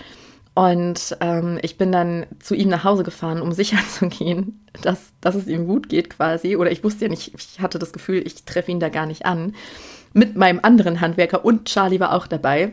[0.55, 5.13] Und ähm, ich bin dann zu ihm nach Hause gefahren, um sicher zu gehen, dass,
[5.21, 6.57] dass es ihm gut geht quasi.
[6.57, 9.27] Oder ich wusste ja nicht, ich hatte das Gefühl, ich treffe ihn da gar nicht
[9.27, 9.55] an.
[10.13, 12.73] Mit meinem anderen Handwerker und Charlie war auch dabei.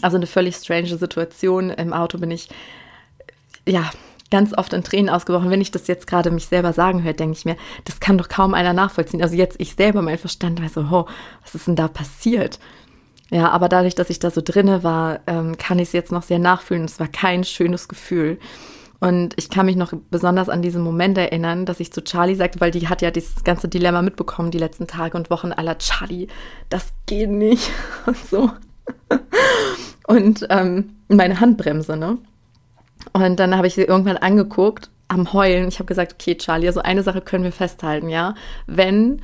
[0.00, 1.70] Also eine völlig strange Situation.
[1.70, 2.48] Im Auto bin ich,
[3.68, 3.90] ja,
[4.30, 5.50] ganz oft in Tränen ausgebrochen.
[5.50, 8.28] Wenn ich das jetzt gerade mich selber sagen höre, denke ich mir, das kann doch
[8.28, 9.22] kaum einer nachvollziehen.
[9.22, 11.06] Also jetzt ich selber, mein Verstand weiß so, oh,
[11.42, 12.58] was ist denn da passiert?
[13.30, 16.22] Ja, aber dadurch, dass ich da so drinne war, ähm, kann ich es jetzt noch
[16.22, 16.84] sehr nachfühlen.
[16.84, 18.38] Es war kein schönes Gefühl.
[19.00, 22.60] Und ich kann mich noch besonders an diesen Moment erinnern, dass ich zu Charlie sagte,
[22.60, 26.28] weil die hat ja dieses ganze Dilemma mitbekommen die letzten Tage und Wochen aller Charlie,
[26.70, 27.70] das geht nicht
[28.06, 28.50] und so.
[30.06, 32.18] Und ähm, meine Handbremse, ne?
[33.12, 35.68] Und dann habe ich sie irgendwann angeguckt, am Heulen.
[35.68, 38.34] Ich habe gesagt, okay, Charlie, also eine Sache können wir festhalten, ja?
[38.66, 39.20] Wenn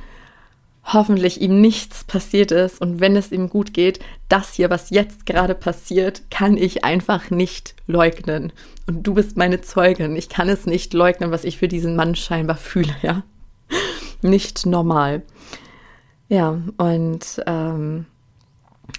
[0.83, 5.25] hoffentlich ihm nichts passiert ist und wenn es ihm gut geht, das hier, was jetzt
[5.25, 8.51] gerade passiert, kann ich einfach nicht leugnen.
[8.87, 10.15] Und du bist meine Zeugin.
[10.15, 13.23] Ich kann es nicht leugnen, was ich für diesen Mann scheinbar fühle, ja.
[14.21, 15.23] Nicht normal.
[16.29, 18.05] Ja, und ähm,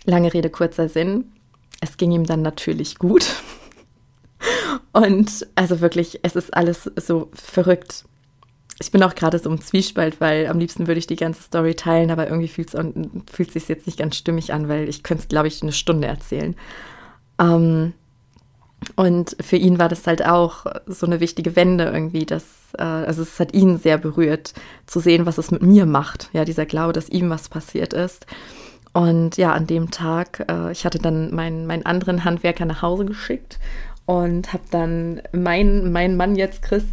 [0.04, 1.32] lange Rede, kurzer Sinn.
[1.80, 3.26] Es ging ihm dann natürlich gut.
[4.92, 8.04] Und also wirklich, es ist alles so verrückt
[8.82, 11.74] ich bin auch gerade so im Zwiespalt, weil am liebsten würde ich die ganze Story
[11.74, 15.28] teilen, aber irgendwie fühlt es sich jetzt nicht ganz stimmig an, weil ich könnte es,
[15.28, 16.56] glaube ich, eine Stunde erzählen.
[17.38, 17.92] Ähm,
[18.96, 22.44] und für ihn war das halt auch so eine wichtige Wende irgendwie, dass,
[22.76, 24.52] äh, also es hat ihn sehr berührt,
[24.86, 26.30] zu sehen, was es mit mir macht.
[26.32, 28.26] Ja, dieser Glaube, dass ihm was passiert ist.
[28.92, 33.04] Und ja, an dem Tag, äh, ich hatte dann meinen, meinen anderen Handwerker nach Hause
[33.04, 33.60] geschickt
[34.06, 36.84] und habe dann meinen mein Mann jetzt, Chris,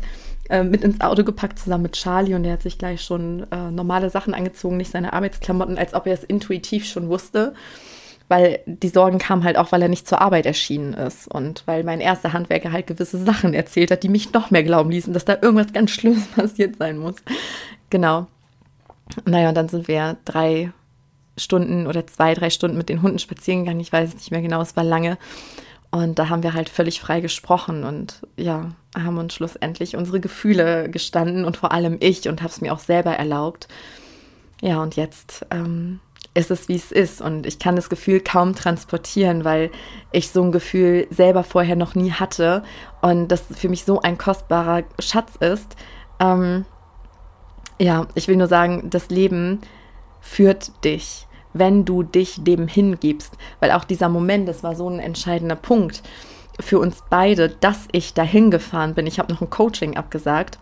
[0.49, 2.33] äh, mit ins Auto gepackt, zusammen mit Charlie.
[2.33, 6.07] Und der hat sich gleich schon äh, normale Sachen angezogen, nicht seine Arbeitsklamotten, als ob
[6.07, 7.53] er es intuitiv schon wusste.
[8.27, 11.27] Weil die Sorgen kamen halt auch, weil er nicht zur Arbeit erschienen ist.
[11.27, 14.91] Und weil mein erster Handwerker halt gewisse Sachen erzählt hat, die mich noch mehr glauben
[14.91, 17.15] ließen, dass da irgendwas ganz Schlimmes passiert sein muss.
[17.89, 18.27] Genau.
[19.25, 20.71] Naja, und dann sind wir drei
[21.37, 23.79] Stunden oder zwei, drei Stunden mit den Hunden spazieren gegangen.
[23.79, 25.17] Ich weiß es nicht mehr genau, es war lange.
[25.91, 30.89] Und da haben wir halt völlig frei gesprochen und ja, haben uns schlussendlich unsere Gefühle
[30.89, 33.67] gestanden und vor allem ich und habe es mir auch selber erlaubt.
[34.61, 35.99] Ja, und jetzt ähm,
[36.35, 37.21] ist es, wie es ist.
[37.21, 39.71] Und ich kann das Gefühl kaum transportieren, weil
[40.11, 42.63] ich so ein Gefühl selber vorher noch nie hatte
[43.01, 45.75] und das für mich so ein kostbarer Schatz ist.
[46.19, 46.65] Ähm,
[47.79, 49.61] ja, ich will nur sagen, das Leben
[50.21, 51.27] führt dich
[51.59, 53.33] wenn du dich dem hingibst.
[53.59, 56.01] Weil auch dieser Moment, das war so ein entscheidender Punkt
[56.59, 59.07] für uns beide, dass ich dahin gefahren bin.
[59.07, 60.59] Ich habe noch ein Coaching abgesagt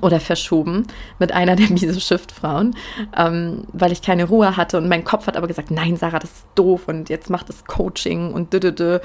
[0.00, 0.86] oder verschoben
[1.18, 2.76] mit einer der miese Shift-Frauen,
[3.16, 6.30] ähm, weil ich keine Ruhe hatte und mein Kopf hat aber gesagt, nein, Sarah, das
[6.30, 8.98] ist doof und jetzt macht das Coaching und dü, dü, dü.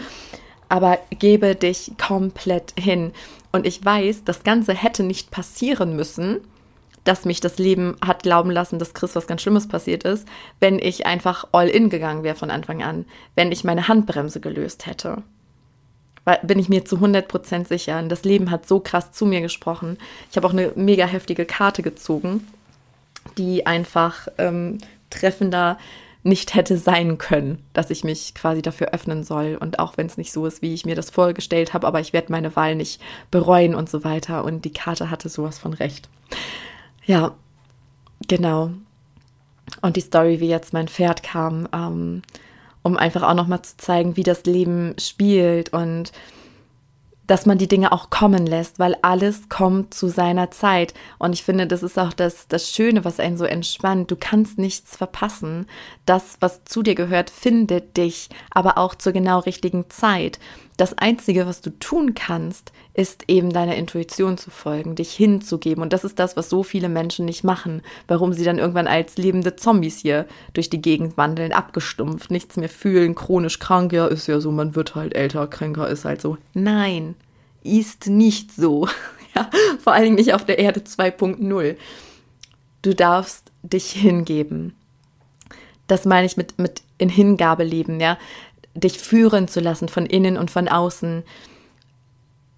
[0.68, 3.12] Aber gebe dich komplett hin.
[3.52, 6.41] Und ich weiß, das Ganze hätte nicht passieren müssen,
[7.06, 10.28] dass mich das Leben hat glauben lassen, dass Chris was ganz Schlimmes passiert ist,
[10.60, 14.86] wenn ich einfach all in gegangen wäre von Anfang an, wenn ich meine Handbremse gelöst
[14.86, 15.24] hätte.
[16.26, 18.00] Weil, bin ich mir zu 100% sicher.
[18.00, 19.98] Und das Leben hat so krass zu mir gesprochen.
[20.32, 22.48] Ich habe auch eine mega heftige Karte gezogen,
[23.38, 24.80] die einfach ähm,
[25.12, 25.78] treffender
[26.24, 29.58] nicht hätte sein können, dass ich mich quasi dafür öffnen soll.
[29.60, 32.13] Und auch wenn es nicht so ist, wie ich mir das vorgestellt habe, aber ich
[32.13, 34.44] werde meine Wahl nicht bereuen und so weiter.
[34.44, 36.10] Und die Karte hatte sowas von recht.
[37.06, 37.36] Ja,
[38.28, 38.72] genau.
[39.82, 42.22] Und die Story, wie jetzt mein Pferd kam, ähm,
[42.84, 46.12] um einfach auch nochmal zu zeigen, wie das Leben spielt und
[47.28, 50.94] dass man die Dinge auch kommen lässt, weil alles kommt zu seiner Zeit.
[51.18, 54.12] Und ich finde, das ist auch das, das Schöne, was einen so entspannt.
[54.12, 55.65] Du kannst nichts verpassen.
[56.06, 60.39] Das, was zu dir gehört, findet dich, aber auch zur genau richtigen Zeit.
[60.78, 65.82] Das Einzige, was du tun kannst, ist eben deiner Intuition zu folgen, dich hinzugeben.
[65.82, 69.18] Und das ist das, was so viele Menschen nicht machen, warum sie dann irgendwann als
[69.18, 73.94] lebende Zombies hier durch die Gegend wandeln, abgestumpft, nichts mehr fühlen, chronisch krank.
[73.94, 76.38] Ja, ist ja so, man wird halt älter, kränker, ist halt so.
[76.54, 77.16] Nein,
[77.64, 78.88] ist nicht so.
[79.38, 79.50] Ja,
[79.84, 81.76] vor allen Dingen nicht auf der Erde 2.0.
[82.82, 84.78] Du darfst dich hingeben.
[85.88, 88.18] Das meine ich mit, mit in Hingabe leben, ja
[88.76, 91.24] dich führen zu lassen von innen und von außen,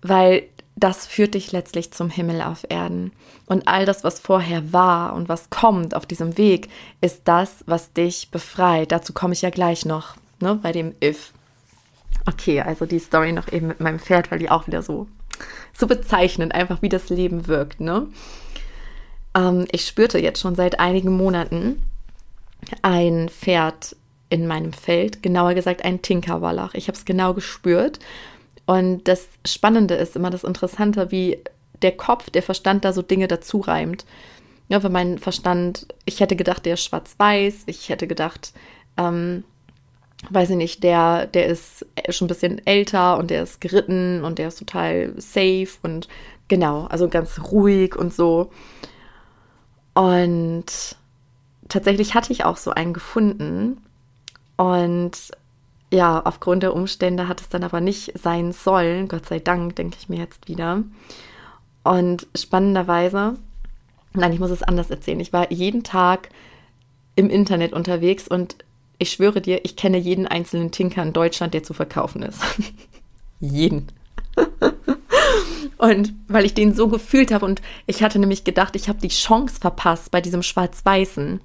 [0.01, 0.43] weil
[0.75, 3.11] das führt dich letztlich zum Himmel auf Erden.
[3.47, 6.69] Und all das, was vorher war und was kommt auf diesem Weg,
[7.01, 8.91] ist das, was dich befreit.
[8.91, 11.33] Dazu komme ich ja gleich noch, ne, bei dem If.
[12.27, 15.07] Okay, also die Story noch eben mit meinem Pferd, weil die auch wieder so,
[15.73, 18.07] so bezeichnend, einfach wie das Leben wirkt, ne?
[19.33, 21.81] Ähm, ich spürte jetzt schon seit einigen Monaten
[22.81, 23.95] ein Pferd
[24.29, 26.73] in meinem Feld, genauer gesagt ein Tinkerwallach.
[26.73, 27.99] Ich habe es genau gespürt.
[28.65, 31.39] Und das Spannende ist immer das Interessante, wie
[31.81, 34.05] der Kopf, der Verstand da so Dinge dazu reimt.
[34.67, 38.51] Ja, für meinen Verstand, ich hätte gedacht, der ist schwarz-weiß, ich hätte gedacht,
[38.97, 39.45] ähm,
[40.29, 44.39] weiß ich nicht, der, der ist schon ein bisschen älter und der ist geritten und
[44.39, 46.09] der ist total safe und
[46.49, 48.51] genau, also ganz ruhig und so.
[49.93, 50.65] Und
[51.69, 53.81] tatsächlich hatte ich auch so einen gefunden,
[54.57, 55.31] und
[55.91, 59.97] ja, aufgrund der Umstände hat es dann aber nicht sein sollen, Gott sei Dank, denke
[59.99, 60.83] ich mir jetzt wieder.
[61.83, 63.35] Und spannenderweise,
[64.13, 65.21] nein, ich muss es anders erzählen.
[65.21, 66.29] Ich war jeden Tag
[67.15, 68.57] im Internet unterwegs und
[68.97, 72.41] ich schwöre dir, ich kenne jeden einzelnen Tinker in Deutschland, der zu verkaufen ist.
[73.39, 73.87] jeden.
[75.77, 79.07] und weil ich den so gefühlt habe und ich hatte nämlich gedacht, ich habe die
[79.07, 81.39] Chance verpasst bei diesem Schwarz-Weißen.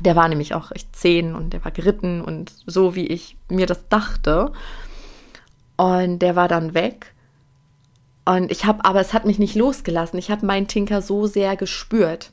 [0.00, 3.66] Der war nämlich auch echt zehn und der war geritten und so, wie ich mir
[3.66, 4.52] das dachte.
[5.76, 7.14] Und der war dann weg.
[8.24, 10.18] Und ich habe, aber es hat mich nicht losgelassen.
[10.18, 12.30] Ich habe meinen Tinker so sehr gespürt.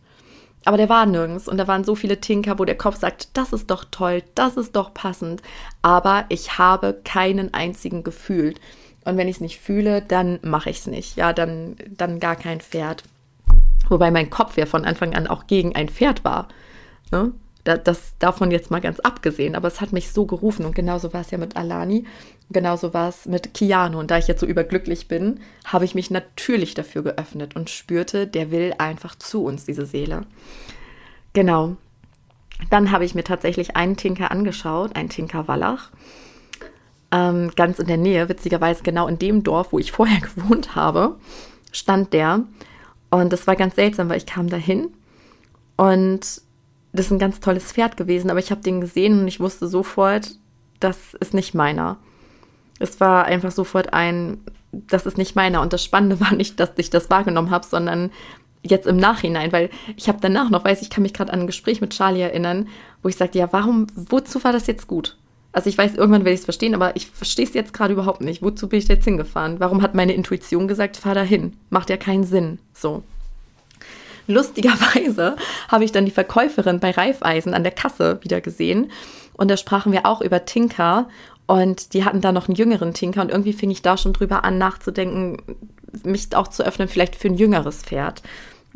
[0.64, 3.52] Aber der war nirgends und da waren so viele Tinker, wo der Kopf sagt, das
[3.52, 5.42] ist doch toll, das ist doch passend.
[5.82, 8.62] Aber ich habe keinen einzigen gefühlt.
[9.04, 11.18] Und wenn ich es nicht fühle, dann mache ich es nicht.
[11.18, 13.04] Ja, dann, dann gar kein Pferd.
[13.90, 16.48] Wobei mein Kopf ja von Anfang an auch gegen ein Pferd war.
[17.12, 17.34] Ne?
[17.64, 21.22] Das davon jetzt mal ganz abgesehen, aber es hat mich so gerufen und genauso war
[21.22, 22.06] es ja mit Alani,
[22.50, 26.10] genauso war es mit Kiano und da ich jetzt so überglücklich bin, habe ich mich
[26.10, 30.26] natürlich dafür geöffnet und spürte, der will einfach zu uns, diese Seele.
[31.34, 31.76] Genau.
[32.70, 35.90] Dann habe ich mir tatsächlich einen Tinker angeschaut, einen Tinker Wallach.
[37.12, 41.18] ähm, ganz in der Nähe, witzigerweise genau in dem Dorf, wo ich vorher gewohnt habe,
[41.72, 42.44] stand der.
[43.10, 44.90] Und das war ganz seltsam, weil ich kam dahin
[45.76, 46.42] und
[46.94, 49.68] das ist ein ganz tolles Pferd gewesen, aber ich habe den gesehen und ich wusste
[49.68, 50.32] sofort,
[50.80, 51.98] das ist nicht meiner.
[52.80, 54.40] Es war einfach sofort ein,
[54.72, 55.62] das ist nicht meiner.
[55.62, 58.12] Und das Spannende war nicht, dass ich das wahrgenommen habe, sondern
[58.64, 61.48] jetzt im Nachhinein, weil ich habe danach noch, weiß ich, kann mich gerade an ein
[61.48, 62.68] Gespräch mit Charlie erinnern,
[63.02, 65.18] wo ich sagte, ja, warum, wozu war das jetzt gut?
[65.54, 68.22] Also ich weiß, irgendwann werde ich es verstehen, aber ich verstehe es jetzt gerade überhaupt
[68.22, 68.42] nicht.
[68.42, 69.60] Wozu bin ich jetzt hingefahren?
[69.60, 71.54] Warum hat meine Intuition gesagt, fahr da hin?
[71.70, 72.60] Macht ja keinen Sinn.
[72.74, 73.04] So.
[74.32, 75.36] Lustigerweise
[75.68, 78.92] habe ich dann die Verkäuferin bei Reifeisen an der Kasse wieder gesehen.
[79.34, 81.08] Und da sprachen wir auch über Tinker.
[81.48, 83.22] Und die hatten da noch einen jüngeren Tinker.
[83.22, 85.38] Und irgendwie fing ich da schon drüber an, nachzudenken,
[86.04, 88.22] mich auch zu öffnen, vielleicht für ein jüngeres Pferd.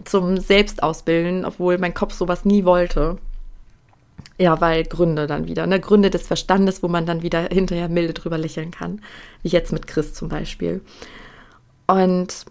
[0.03, 3.17] Zum Selbstausbilden, obwohl mein Kopf sowas nie wollte.
[4.37, 5.79] Ja, weil Gründe dann wieder, ne?
[5.79, 9.01] Gründe des Verstandes, wo man dann wieder hinterher milde drüber lächeln kann.
[9.41, 10.81] Wie jetzt mit Chris zum Beispiel.
[11.87, 12.45] Und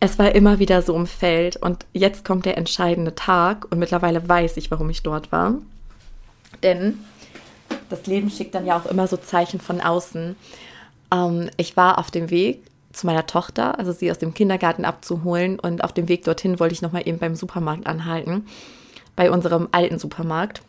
[0.00, 1.56] es war immer wieder so im Feld.
[1.56, 3.66] Und jetzt kommt der entscheidende Tag.
[3.70, 5.54] Und mittlerweile weiß ich, warum ich dort war.
[6.62, 6.98] Denn
[7.88, 10.36] das Leben schickt dann ja auch immer so Zeichen von außen.
[11.12, 15.58] Ähm, ich war auf dem Weg zu meiner Tochter, also sie aus dem Kindergarten abzuholen.
[15.58, 18.46] Und auf dem Weg dorthin wollte ich nochmal eben beim Supermarkt anhalten.
[19.14, 20.62] Bei unserem alten Supermarkt.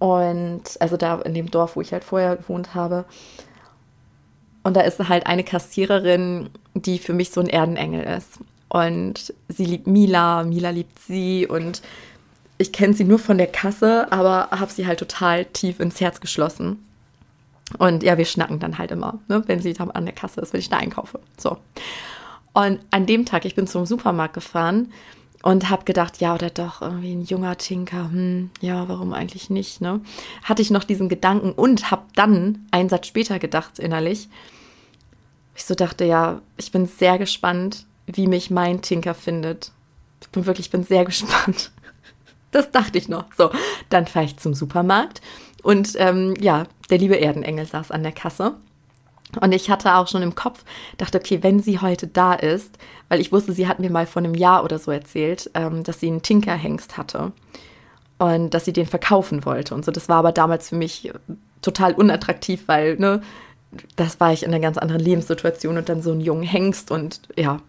[0.00, 3.04] Und also da in dem Dorf, wo ich halt vorher gewohnt habe.
[4.68, 8.38] Und da ist halt eine Kassiererin, die für mich so ein Erdenengel ist.
[8.68, 11.80] Und sie liebt Mila, Mila liebt sie und
[12.58, 16.20] ich kenne sie nur von der Kasse, aber habe sie halt total tief ins Herz
[16.20, 16.84] geschlossen.
[17.78, 20.60] Und ja, wir schnacken dann halt immer, ne, wenn sie an der Kasse ist, wenn
[20.60, 21.18] ich da einkaufe.
[21.38, 21.56] So.
[22.52, 24.92] Und an dem Tag, ich bin zum Supermarkt gefahren
[25.42, 29.80] und habe gedacht, ja oder doch, irgendwie ein junger Tinker, hm, ja, warum eigentlich nicht,
[29.80, 30.02] ne?
[30.44, 34.28] Hatte ich noch diesen Gedanken und habe dann einen Satz später gedacht innerlich.
[35.58, 39.72] Ich so dachte, ja, ich bin sehr gespannt, wie mich mein Tinker findet.
[40.20, 41.72] Ich bin wirklich, ich bin sehr gespannt.
[42.52, 43.24] Das dachte ich noch.
[43.36, 43.50] So,
[43.90, 45.20] dann fahre ich zum Supermarkt
[45.64, 48.54] und ähm, ja, der liebe Erdenengel saß an der Kasse
[49.40, 50.64] und ich hatte auch schon im Kopf,
[50.96, 52.78] dachte, okay, wenn sie heute da ist,
[53.08, 55.98] weil ich wusste, sie hat mir mal vor einem Jahr oder so erzählt, ähm, dass
[55.98, 57.32] sie einen Tinkerhengst hatte
[58.18, 59.90] und dass sie den verkaufen wollte und so.
[59.90, 61.12] Das war aber damals für mich
[61.62, 63.22] total unattraktiv, weil, ne,
[63.96, 67.20] das war ich in einer ganz anderen Lebenssituation und dann so ein jungen Hengst und
[67.36, 67.60] ja,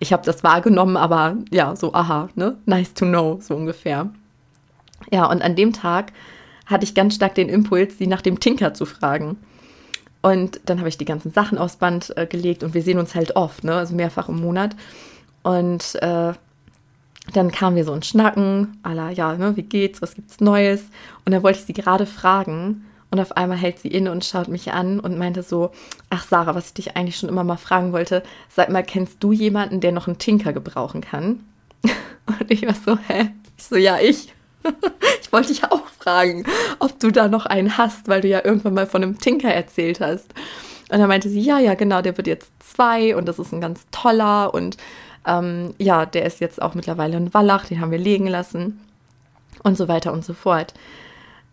[0.00, 4.10] ich habe das wahrgenommen, aber ja, so, aha, ne, nice to know, so ungefähr.
[5.12, 6.12] Ja, und an dem Tag
[6.66, 9.36] hatte ich ganz stark den Impuls, sie nach dem Tinker zu fragen.
[10.22, 13.14] Und dann habe ich die ganzen Sachen aufs Band äh, gelegt und wir sehen uns
[13.14, 13.74] halt oft, ne?
[13.74, 14.74] also mehrfach im Monat.
[15.42, 16.32] Und äh,
[17.32, 20.84] dann kamen wir so ins Schnacken, aller, ja, ne, wie geht's, was gibt's Neues?
[21.24, 22.84] Und dann wollte ich sie gerade fragen
[23.14, 25.70] und auf einmal hält sie inne und schaut mich an und meinte so,
[26.10, 29.30] ach Sarah, was ich dich eigentlich schon immer mal fragen wollte, sag mal, kennst du
[29.30, 31.44] jemanden, der noch einen Tinker gebrauchen kann?
[32.26, 33.30] Und ich war so, hä?
[33.56, 34.34] Ich so, ja, ich.
[35.22, 36.44] ich wollte dich auch fragen,
[36.80, 40.00] ob du da noch einen hast, weil du ja irgendwann mal von einem Tinker erzählt
[40.00, 40.34] hast.
[40.90, 43.60] Und dann meinte sie, ja, ja, genau, der wird jetzt zwei und das ist ein
[43.60, 44.76] ganz toller und
[45.24, 48.80] ähm, ja, der ist jetzt auch mittlerweile ein Wallach, den haben wir legen lassen
[49.62, 50.74] und so weiter und so fort.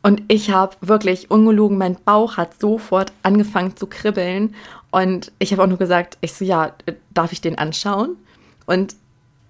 [0.03, 4.55] Und ich habe wirklich ungelogen, mein Bauch hat sofort angefangen zu kribbeln
[4.89, 6.73] und ich habe auch nur gesagt, ich so, ja,
[7.11, 8.17] darf ich den anschauen?
[8.65, 8.95] Und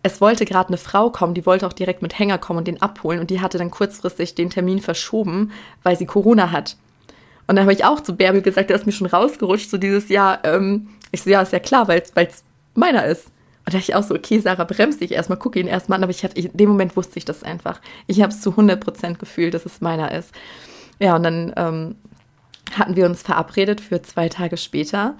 [0.03, 2.81] es wollte gerade eine Frau kommen, die wollte auch direkt mit Hänger kommen und den
[2.81, 5.51] abholen und die hatte dann kurzfristig den Termin verschoben,
[5.83, 6.75] weil sie Corona hat.
[7.47, 10.09] Und da habe ich auch zu Bärbel gesagt, der ist mir schon rausgerutscht, so dieses
[10.09, 12.43] Jahr, ähm, ich so, ja, ist ja klar, weil es
[12.73, 13.27] meiner ist.
[13.65, 16.11] Und da ich auch so, okay, Sarah, bremst dich erstmal, guck ihn erstmal an, aber
[16.11, 17.79] ich hatte, in dem Moment wusste ich das einfach.
[18.07, 20.31] Ich habe es zu 100% gefühlt, dass es meiner ist.
[20.99, 21.95] Ja, und dann ähm,
[22.73, 25.15] hatten wir uns verabredet für zwei Tage später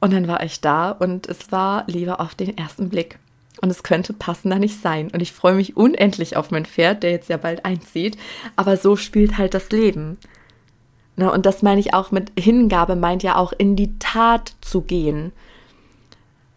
[0.00, 3.18] und dann war ich da und es war lieber auf den ersten Blick
[3.60, 5.10] und es könnte passender nicht sein.
[5.12, 8.16] Und ich freue mich unendlich auf mein Pferd, der jetzt ja bald einzieht.
[8.56, 10.16] Aber so spielt halt das Leben.
[11.16, 14.80] Na, und das meine ich auch mit Hingabe, meint ja auch in die Tat zu
[14.80, 15.32] gehen.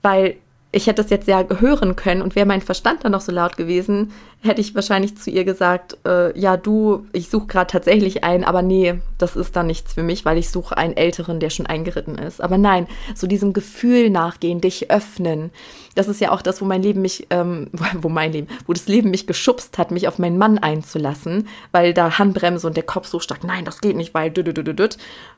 [0.01, 0.37] Weil
[0.75, 3.57] ich hätte es jetzt ja hören können und wäre mein Verstand dann noch so laut
[3.57, 4.11] gewesen,
[4.41, 8.63] hätte ich wahrscheinlich zu ihr gesagt, äh, ja du, ich suche gerade tatsächlich einen, aber
[8.63, 12.17] nee, das ist dann nichts für mich, weil ich suche einen älteren, der schon eingeritten
[12.17, 12.41] ist.
[12.41, 15.51] Aber nein, so diesem Gefühl nachgehen, dich öffnen.
[15.93, 17.69] Das ist ja auch das, wo mein Leben mich, ähm,
[18.01, 21.93] wo mein Leben, wo das Leben mich geschubst hat, mich auf meinen Mann einzulassen, weil
[21.93, 24.73] da Handbremse und der Kopf so stark, nein, das geht nicht, weil dü, dü, dü,
[24.73, 24.89] dü.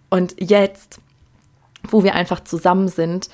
[0.09, 1.01] Und jetzt,
[1.83, 3.29] wo wir einfach zusammen sind,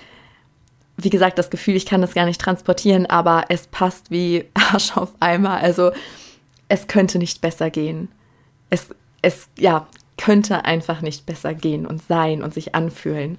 [0.97, 4.95] wie gesagt, das Gefühl, ich kann das gar nicht transportieren, aber es passt wie Arsch
[4.95, 5.55] auf Eimer.
[5.55, 5.91] Also
[6.67, 8.09] es könnte nicht besser gehen.
[8.69, 8.89] Es,
[9.21, 9.87] es, ja,
[10.17, 13.37] könnte einfach nicht besser gehen und sein und sich anfühlen.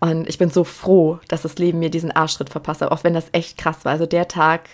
[0.00, 3.14] Und ich bin so froh, dass das Leben mir diesen Arschschritt verpasst hat, auch wenn
[3.14, 3.92] das echt krass war.
[3.92, 4.68] Also der Tag,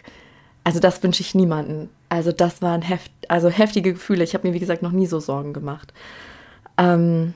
[0.64, 1.90] also das wünsche ich niemanden.
[2.08, 4.24] Also das waren heft, also heftige Gefühle.
[4.24, 5.92] Ich habe mir, wie gesagt, noch nie so Sorgen gemacht.
[6.78, 7.34] Ähm,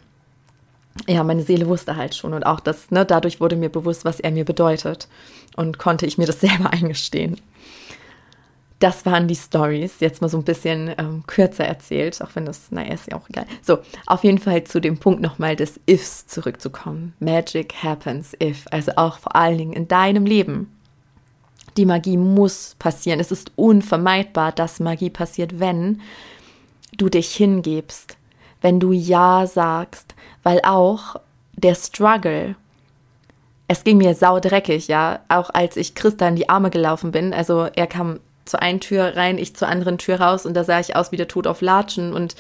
[1.09, 4.21] ja, meine Seele wusste halt schon und auch das, ne, dadurch wurde mir bewusst, was
[4.21, 5.09] er mir bedeutet
[5.57, 7.41] und konnte ich mir das selber eingestehen.
[8.79, 12.73] Das waren die Stories, jetzt mal so ein bisschen ähm, kürzer erzählt, auch wenn das,
[12.73, 13.47] naja, ist ja auch egal.
[13.63, 17.15] So, auf jeden Fall zu dem Punkt nochmal des Ifs zurückzukommen.
[17.21, 20.77] Magic happens if, also auch vor allen Dingen in deinem Leben.
[21.77, 23.21] Die Magie muss passieren.
[23.21, 26.01] Es ist unvermeidbar, dass Magie passiert, wenn
[26.97, 28.17] du dich hingibst,
[28.63, 31.17] wenn du Ja sagst, weil auch
[31.55, 32.57] der Struggle,
[33.69, 37.35] es ging mir saudreckig, ja, auch als ich Christa in die Arme gelaufen bin.
[37.35, 40.81] Also er kam zur einen Tür rein, ich zur anderen Tür raus und da sah
[40.81, 42.35] ich aus wie der Tod auf Latschen und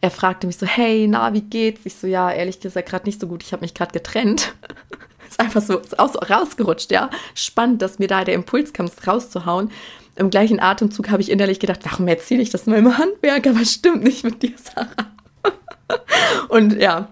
[0.00, 1.82] er fragte mich so, hey, na, wie geht's?
[1.84, 3.42] Ich so, ja, ehrlich gesagt, gerade nicht so gut.
[3.44, 4.54] Ich habe mich gerade getrennt.
[5.28, 7.08] ist einfach so ist aus, rausgerutscht, ja.
[7.34, 9.70] Spannend, dass mir da der Impuls kam, es rauszuhauen.
[10.16, 13.46] Im gleichen Atemzug habe ich innerlich gedacht, warum erzähle ich das meinem Handwerk?
[13.46, 15.12] Aber stimmt nicht mit dir, Sarah.
[16.48, 17.08] und ja,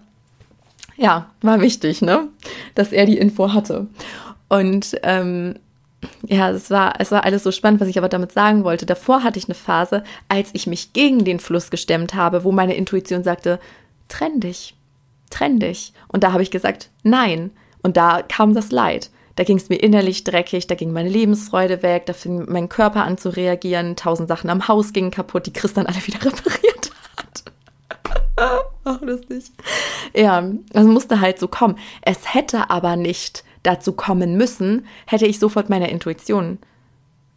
[0.97, 2.29] ja, war wichtig, ne?
[2.75, 3.87] Dass er die Info hatte.
[4.49, 5.55] Und ähm,
[6.27, 8.85] ja, es war, es war alles so spannend, was ich aber damit sagen wollte.
[8.85, 12.75] Davor hatte ich eine Phase, als ich mich gegen den Fluss gestemmt habe, wo meine
[12.75, 13.61] Intuition sagte,
[14.09, 14.75] trenn dich,
[15.31, 15.95] trenn dich.
[16.09, 17.51] Und da habe ich gesagt, nein.
[17.83, 19.11] Und da kam das Leid.
[19.37, 23.05] Da ging es mir innerlich dreckig, da ging meine Lebensfreude weg, da fing mein Körper
[23.05, 26.91] an zu reagieren, tausend Sachen am Haus gingen kaputt, die Chris dann alle wieder repariert
[27.17, 27.45] hat.
[28.85, 29.45] Auch lustig.
[30.15, 31.79] Ja, das musste halt so kommen.
[32.03, 36.59] Es hätte aber nicht dazu kommen müssen, hätte ich sofort meiner Intuition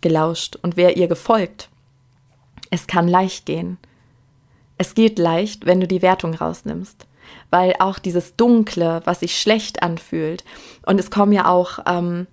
[0.02, 1.70] gelauscht und wäre ihr gefolgt.
[2.70, 3.78] Es kann leicht gehen.
[4.78, 7.08] Es geht leicht, wenn du die Wertung rausnimmst.
[7.52, 10.44] Weil auch dieses Dunkle, was sich schlecht anfühlt,
[10.86, 12.28] und es kommen ja auch ähm,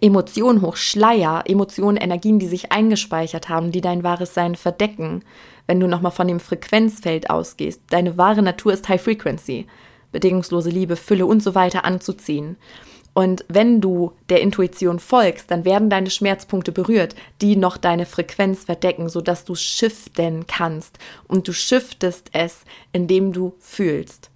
[0.00, 5.22] Emotionen hoch, Schleier, Emotionen, Energien, die sich eingespeichert haben, die dein wahres Sein verdecken.
[5.68, 9.66] Wenn du nochmal von dem Frequenzfeld ausgehst, deine wahre Natur ist High Frequency,
[10.10, 12.56] bedingungslose Liebe, Fülle und so weiter anzuziehen.
[13.12, 18.64] Und wenn du der Intuition folgst, dann werden deine Schmerzpunkte berührt, die noch deine Frequenz
[18.64, 20.98] verdecken, sodass du shiften kannst.
[21.26, 22.60] Und du shiftest es,
[22.92, 24.30] indem du fühlst.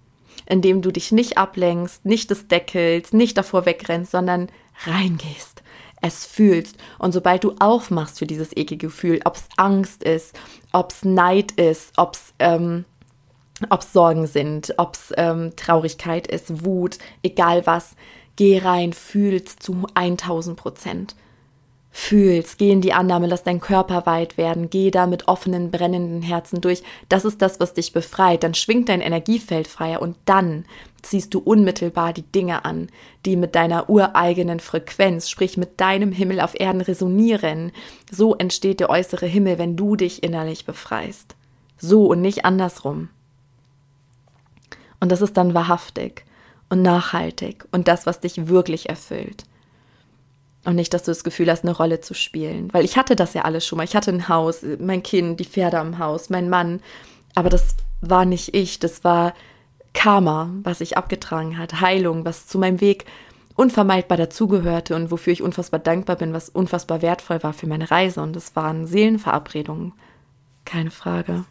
[0.46, 4.48] Indem du dich nicht ablenkst, nicht das deckelst, nicht davor wegrennst, sondern
[4.84, 5.51] reingehst,
[6.02, 6.76] es fühlst.
[6.98, 10.38] Und sobald du aufmachst für dieses eklige Gefühl, ob es Angst ist,
[10.72, 12.84] ob es Neid ist, ob es ähm,
[13.92, 17.94] Sorgen sind, ob es ähm, Traurigkeit ist, Wut, egal was,
[18.36, 21.14] Geh rein, fühlst zu 1000 Prozent.
[21.94, 26.22] Fühlst, geh in die Annahme, lass dein Körper weit werden, geh da mit offenen, brennenden
[26.22, 26.82] Herzen durch.
[27.10, 28.42] Das ist das, was dich befreit.
[28.42, 30.64] Dann schwingt dein Energiefeld freier und dann
[31.02, 32.88] ziehst du unmittelbar die Dinge an,
[33.26, 37.72] die mit deiner ureigenen Frequenz, sprich mit deinem Himmel auf Erden resonieren.
[38.10, 41.36] So entsteht der äußere Himmel, wenn du dich innerlich befreist.
[41.76, 43.10] So und nicht andersrum.
[44.98, 46.24] Und das ist dann wahrhaftig
[46.70, 49.44] und nachhaltig und das, was dich wirklich erfüllt.
[50.64, 52.72] Und nicht, dass du das Gefühl hast, eine Rolle zu spielen.
[52.72, 53.84] Weil ich hatte das ja alles schon mal.
[53.84, 56.80] Ich hatte ein Haus, mein Kind, die Pferde am Haus, mein Mann.
[57.34, 59.34] Aber das war nicht ich, das war
[59.92, 63.06] Karma, was ich abgetragen hat, Heilung, was zu meinem Weg
[63.54, 68.22] unvermeidbar dazugehörte und wofür ich unfassbar dankbar bin, was unfassbar wertvoll war für meine Reise.
[68.22, 69.92] Und das waren Seelenverabredungen.
[70.64, 71.44] Keine Frage.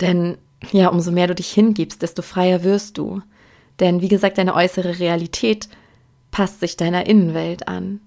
[0.00, 0.38] Denn
[0.72, 3.22] ja, umso mehr du dich hingibst, desto freier wirst du.
[3.80, 5.68] Denn wie gesagt, deine äußere Realität
[6.30, 8.00] passt sich deiner Innenwelt an.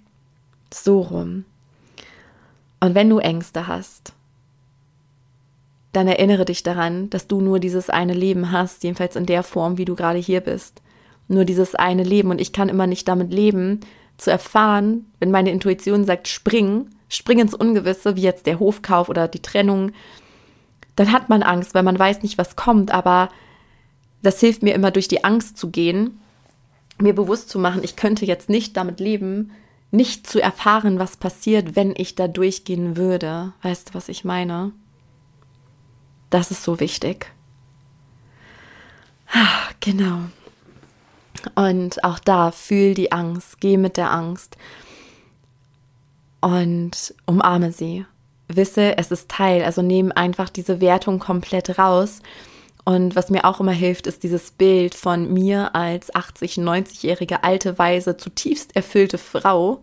[0.74, 1.46] So rum.
[2.80, 4.14] Und wenn du Ängste hast,
[5.94, 9.78] dann erinnere dich daran, dass du nur dieses eine Leben hast, jedenfalls in der Form,
[9.78, 10.82] wie du gerade hier bist.
[11.28, 12.32] Nur dieses eine Leben.
[12.32, 13.82] Und ich kann immer nicht damit leben,
[14.18, 19.28] zu erfahren, wenn meine Intuition sagt, spring, spring ins Ungewisse, wie jetzt der Hofkauf oder
[19.28, 19.92] die Trennung,
[20.96, 23.30] dann hat man Angst, weil man weiß nicht, was kommt, aber
[24.22, 26.20] das hilft mir immer durch die Angst zu gehen,
[27.00, 29.52] mir bewusst zu machen, ich könnte jetzt nicht damit leben,
[29.92, 33.54] nicht zu erfahren, was passiert, wenn ich da durchgehen würde.
[33.62, 34.72] Weißt du, was ich meine?
[36.30, 37.32] Das ist so wichtig.
[39.32, 40.20] Ah, genau.
[41.56, 44.58] Und auch da fühl die Angst, geh mit der Angst
[46.42, 48.06] und umarme sie.
[48.48, 52.22] Wisse, es ist Teil, also nehme einfach diese Wertung komplett raus
[52.86, 57.78] und was mir auch immer hilft, ist dieses Bild von mir als 80, 90-jährige alte,
[57.78, 59.82] weise, zutiefst erfüllte Frau,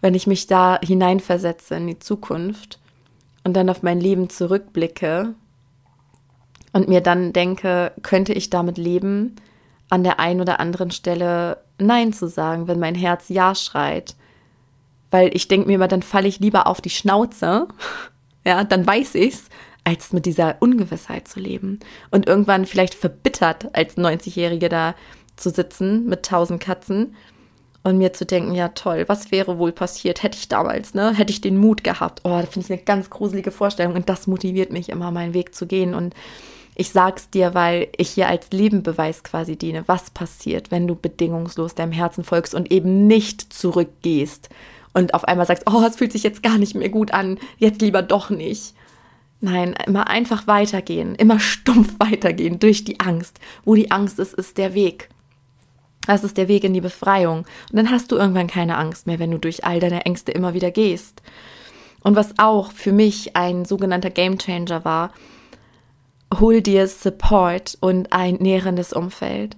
[0.00, 2.80] wenn ich mich da hineinversetze in die Zukunft
[3.44, 5.34] und dann auf mein Leben zurückblicke
[6.72, 9.36] und mir dann denke, könnte ich damit leben,
[9.90, 14.16] an der einen oder anderen Stelle Nein zu sagen, wenn mein Herz Ja schreit.
[15.10, 17.68] Weil ich denke mir immer, dann falle ich lieber auf die Schnauze,
[18.44, 19.48] ja, dann weiß ich's,
[19.88, 21.80] als mit dieser Ungewissheit zu leben.
[22.10, 24.94] Und irgendwann vielleicht verbittert als 90-Jährige da
[25.36, 27.16] zu sitzen mit tausend Katzen
[27.84, 31.14] und mir zu denken, ja toll, was wäre wohl passiert, hätte ich damals, ne?
[31.14, 32.20] Hätte ich den Mut gehabt.
[32.24, 35.54] Oh, da finde ich eine ganz gruselige Vorstellung und das motiviert mich immer, meinen Weg
[35.54, 36.14] zu gehen und
[36.74, 41.74] ich sag's dir, weil ich hier als Lebenbeweis quasi diene, was passiert, wenn du bedingungslos
[41.74, 44.50] deinem Herzen folgst und eben nicht zurückgehst
[44.92, 47.80] und auf einmal sagst, oh, es fühlt sich jetzt gar nicht mehr gut an, jetzt
[47.80, 48.74] lieber doch nicht.
[49.40, 53.38] Nein, immer einfach weitergehen, immer stumpf weitergehen durch die Angst.
[53.64, 55.08] Wo die Angst ist, ist der Weg.
[56.06, 57.40] Das ist der Weg in die Befreiung.
[57.70, 60.54] Und dann hast du irgendwann keine Angst mehr, wenn du durch all deine Ängste immer
[60.54, 61.22] wieder gehst.
[62.02, 65.12] Und was auch für mich ein sogenannter Gamechanger war,
[66.38, 69.56] hol dir Support und ein nährendes Umfeld.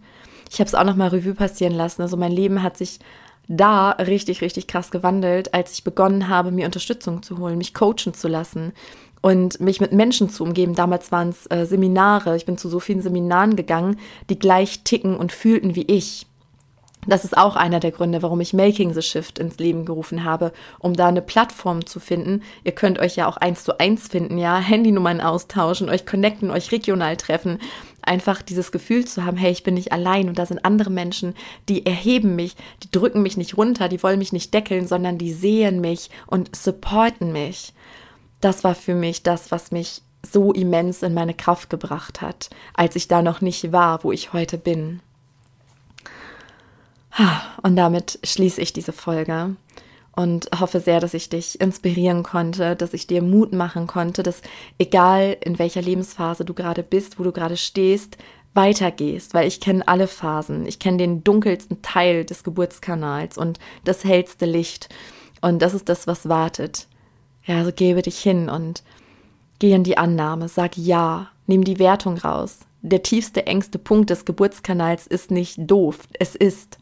[0.50, 2.02] Ich habe es auch noch mal Revue passieren lassen.
[2.02, 2.98] Also mein Leben hat sich
[3.46, 8.14] da richtig, richtig krass gewandelt, als ich begonnen habe, mir Unterstützung zu holen, mich coachen
[8.14, 8.72] zu lassen
[9.22, 10.74] und mich mit Menschen zu umgeben.
[10.74, 12.36] Damals waren es äh, Seminare.
[12.36, 13.98] Ich bin zu so vielen Seminaren gegangen,
[14.28, 16.26] die gleich ticken und fühlten wie ich.
[17.06, 20.52] Das ist auch einer der Gründe, warum ich Making the Shift ins Leben gerufen habe,
[20.78, 22.42] um da eine Plattform zu finden.
[22.62, 26.72] Ihr könnt euch ja auch eins zu eins finden, ja, Handynummern austauschen, euch connecten, euch
[26.72, 27.58] regional treffen.
[28.02, 31.34] Einfach dieses Gefühl zu haben, hey, ich bin nicht allein und da sind andere Menschen,
[31.70, 35.32] die erheben mich, die drücken mich nicht runter, die wollen mich nicht deckeln, sondern die
[35.32, 37.72] sehen mich und supporten mich.
[38.40, 42.96] Das war für mich das, was mich so immens in meine Kraft gebracht hat, als
[42.96, 45.00] ich da noch nicht war, wo ich heute bin.
[47.62, 49.56] Und damit schließe ich diese Folge
[50.14, 54.42] und hoffe sehr, dass ich dich inspirieren konnte, dass ich dir Mut machen konnte, dass
[54.78, 58.16] egal in welcher Lebensphase du gerade bist, wo du gerade stehst,
[58.52, 60.66] weitergehst, weil ich kenne alle Phasen.
[60.66, 64.88] Ich kenne den dunkelsten Teil des Geburtskanals und das hellste Licht.
[65.40, 66.86] Und das ist das, was wartet.
[67.50, 68.84] Ja, also gebe dich hin und
[69.58, 72.60] geh in die Annahme, sag ja, nimm die Wertung raus.
[72.80, 76.78] Der tiefste, engste Punkt des Geburtskanals ist nicht doof, es ist.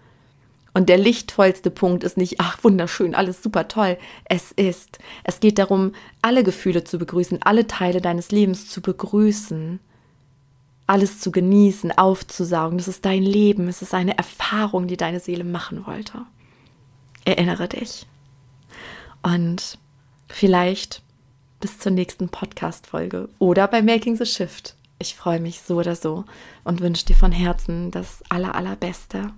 [0.75, 3.97] Und der lichtvollste Punkt ist nicht, ach, wunderschön, alles super toll.
[4.27, 4.99] Es ist.
[5.25, 9.81] Es geht darum, alle Gefühle zu begrüßen, alle Teile deines Lebens zu begrüßen,
[10.87, 12.77] alles zu genießen, aufzusaugen.
[12.77, 13.69] Das ist dein Leben.
[13.69, 16.27] Es ist eine Erfahrung, die deine Seele machen wollte.
[17.25, 18.07] Erinnere dich.
[19.23, 19.79] Und
[20.29, 21.03] vielleicht
[21.61, 24.75] bis zur nächsten Podcast-Folge oder bei Making the Shift.
[25.01, 26.25] Ich freue mich so oder so
[26.65, 29.31] und wünsche dir von Herzen das aller, allerbeste.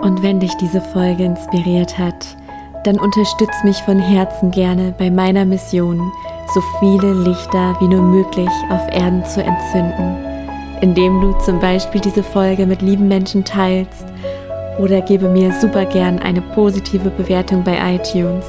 [0.00, 2.36] Und wenn dich diese Folge inspiriert hat,
[2.84, 6.12] dann unterstütz mich von Herzen gerne bei meiner Mission,
[6.54, 10.16] so viele Lichter wie nur möglich auf Erden zu entzünden,
[10.80, 14.04] indem du zum Beispiel diese Folge mit lieben Menschen teilst
[14.78, 18.44] oder gebe mir super gern eine positive Bewertung bei iTunes,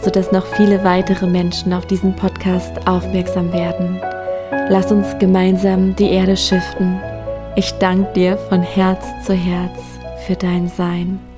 [0.00, 4.00] sodass noch viele weitere Menschen auf diesen Podcast aufmerksam werden.
[4.68, 7.00] Lass uns gemeinsam die Erde schiften.
[7.56, 9.78] Ich danke dir von Herz zu Herz
[10.26, 11.31] für dein Sein.